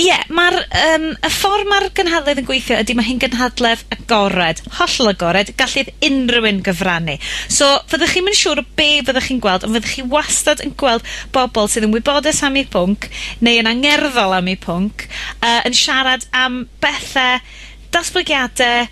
[0.00, 4.62] ie, yeah, mae'r um, y ffordd mae'r gynhadledd yn gweithio ydy mae hi'n gynhadledd agored,
[4.78, 7.18] hollol agored, gallith unryw un gyfrannu.
[7.52, 10.72] So, fyddwch chi'n mynd siŵr o be' fyddwch chi'n gweld, ond fyddwch chi wastad yn
[10.80, 11.04] gweld
[11.36, 13.10] bobl sydd yn wybodus am eu pwnc,
[13.44, 15.04] neu yn angerddol am eu pwnc,
[15.42, 17.44] uh, yn siarad am bethau,
[17.92, 18.88] datblygiadau,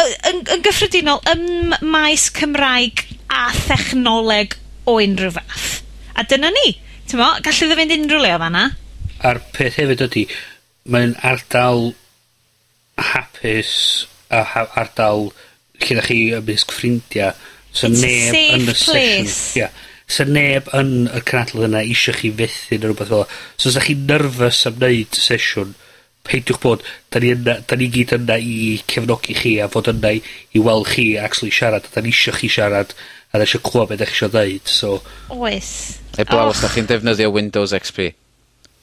[0.00, 4.56] y- yn yn gyffredinol ym maes Cymraeg a thechnoleg
[4.86, 5.82] o unrhyw fath.
[6.18, 6.76] A dyna ni.
[7.08, 8.64] Ti'n mo, gallu ni fynd unrhyw le o fanna.
[9.22, 10.26] A'r peth hefyd ydy,
[10.90, 11.92] mae'n ardal
[12.98, 13.72] hapus
[14.32, 15.30] a ha ardal
[15.82, 17.34] lle da chi ymysg ffrindiau.
[17.72, 19.30] So It's neb yn y session.
[19.56, 19.72] Yeah.
[20.06, 23.24] So neb yn y canadl yna eisiau chi fethu neu rhywbeth fel.
[23.56, 25.72] So os da chi'n nyrfys am wneud sesiwn,
[26.28, 30.12] peidiwch bod, da ni, yna, da ni gyd yna i cefnogi chi a fod yna
[30.18, 30.22] i,
[30.52, 32.92] i weld chi actually siarad, da ni eisiau chi siarad,
[33.32, 34.98] a ddeisio clywed beth 'dach chi isio ddeud, so...
[35.32, 35.70] Oes.
[36.18, 38.12] Heblaw os 'dach chi'n defnyddio Windows XP.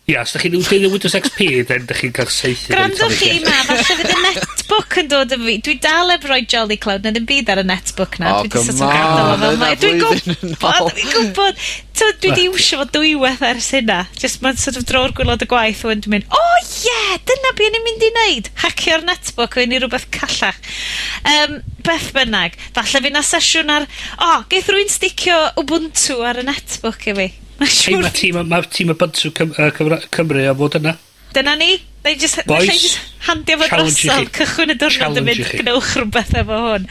[0.09, 2.73] Ia os da chi'n defnyddio Windows XP then da chi'n cael seithi.
[2.73, 5.55] Grandwch chi 'ma falle fydd y netbook yn dod yn fi.
[5.63, 8.33] Dwi dal eb roi Jolly Cloud na ddim byd ar y netbook na.
[8.39, 11.63] O, dwi sort of gadal o Dwi'n gwybod, dwi'n gwybod.
[11.99, 13.99] Tyd, dwi wedi iwsio fo dwywaith ers hynna.
[14.19, 17.17] Just mae'n sort of dro'r gwylod y gwaith o'n dwi'n mynd, o oh, ie, yeah,
[17.27, 18.51] dyna beth ni'n mynd i wneud.
[18.63, 20.61] Hacio'r netbook o'n i rhywbeth callach.
[21.33, 26.41] Um, beth bynnag, falle fi na sesiwn ar, o, oh, geith rwy'n sticio Ubuntu ar
[26.43, 27.29] y netbook i fi.
[27.59, 28.41] Mae'n siŵr.
[28.47, 30.95] Mae'r tîm Ubuntu Cymru a fod yna.
[31.35, 31.77] Dyna ni.
[31.99, 36.59] Neu jyst, Bois, just handio fo drosodd, cychwyn y diwrnod yn mynd, gnewch rhywbeth efo
[36.63, 36.85] hwn.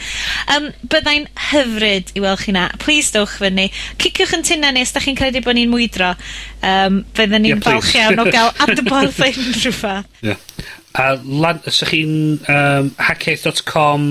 [0.52, 2.66] Um, byddai'n hyfryd i weld chi na.
[2.82, 3.70] Please dowch fyny.
[4.02, 6.12] Ciciwch yn tunna ni os da chi'n credu bod ni'n mwydro.
[6.60, 10.20] Um, byddwn ni'n yeah, falch iawn o gael adborth unrhyw fath.
[10.20, 10.44] Yeah.
[10.98, 12.16] A lan, os ydych chi'n
[12.52, 14.08] um, hackaeth.com,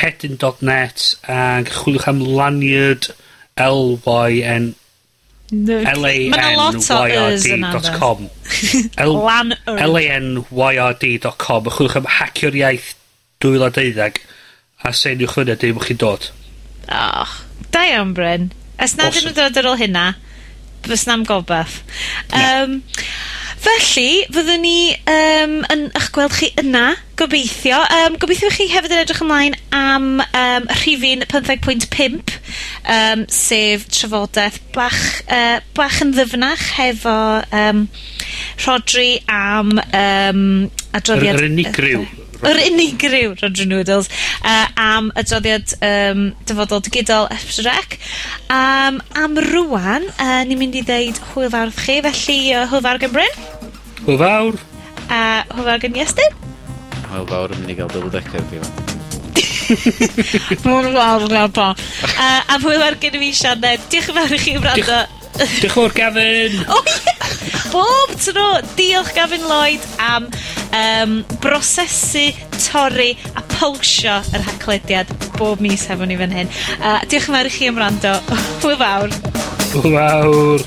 [0.00, 3.12] hedyn.net, ac chwilwch am lanyard
[3.60, 4.72] L-Y-N,
[5.52, 8.20] lanyyd.com
[10.56, 12.88] lanyyd.com Chwilwch am hacio'r iaith
[13.44, 14.22] 2012
[14.82, 16.22] a seniwch fyny a dim chi'n dod.
[16.90, 17.30] Oh,
[17.74, 18.44] da iawn, Bryn.
[18.82, 19.14] Os na awesome.
[19.14, 20.06] dyn nhw'n dod ar ôl hynna,
[20.88, 21.76] fys na'm gobaith.
[22.34, 22.72] Um,
[23.62, 27.78] Felly, fyddwn ni um, yn eich gweld chi yna, gobeithio.
[27.94, 32.34] Um, gobeithio chi hefyd yn edrych ymlaen am um, rhifin 15.5,
[32.96, 34.98] um, sef trafodaeth bach
[35.28, 37.14] uh, bach yn ddyfnach hefo
[37.54, 37.86] um,
[38.66, 40.42] Rodri am yym
[40.98, 41.38] adroddiad...
[41.38, 42.04] Yr, yr unigryw
[42.48, 44.08] yr unigryw Roger Noodles
[44.42, 47.98] uh, am adroddiad um, dyfodol digidol Epsrec.
[48.50, 53.02] Um, am rwan, uh, ni'n mynd i ddeud hwyl fawr chi, felly uh, hwyl fawr
[53.02, 53.42] gan Bryn.
[54.06, 54.60] Hwyl fawr.
[55.08, 56.38] A uh, hwyl fawr gan Iestyn.
[57.12, 58.90] Hwyl fawr yn mynd i gael double decker fi fan.
[60.66, 61.72] Mae'n fawr na po.
[61.72, 63.90] Uh, a hwyl fawr gen i fi, Sianed.
[63.92, 65.02] Diolch yn fawr i chi wrando.
[65.38, 66.58] Diolch fawr Gavin!
[66.68, 67.12] O ie!
[67.72, 70.28] Bob tro, diolch Gavin Lloyd am
[70.76, 72.26] um, brosesu,
[72.60, 75.08] torri a pulsio yr haclediad
[75.38, 76.52] bob mis hefo ni fan hyn.
[76.80, 78.12] Uh, diolch yn fawr i chi am rando.
[78.62, 79.10] Hwyl fawr.
[79.78, 80.60] Hwyl fawr.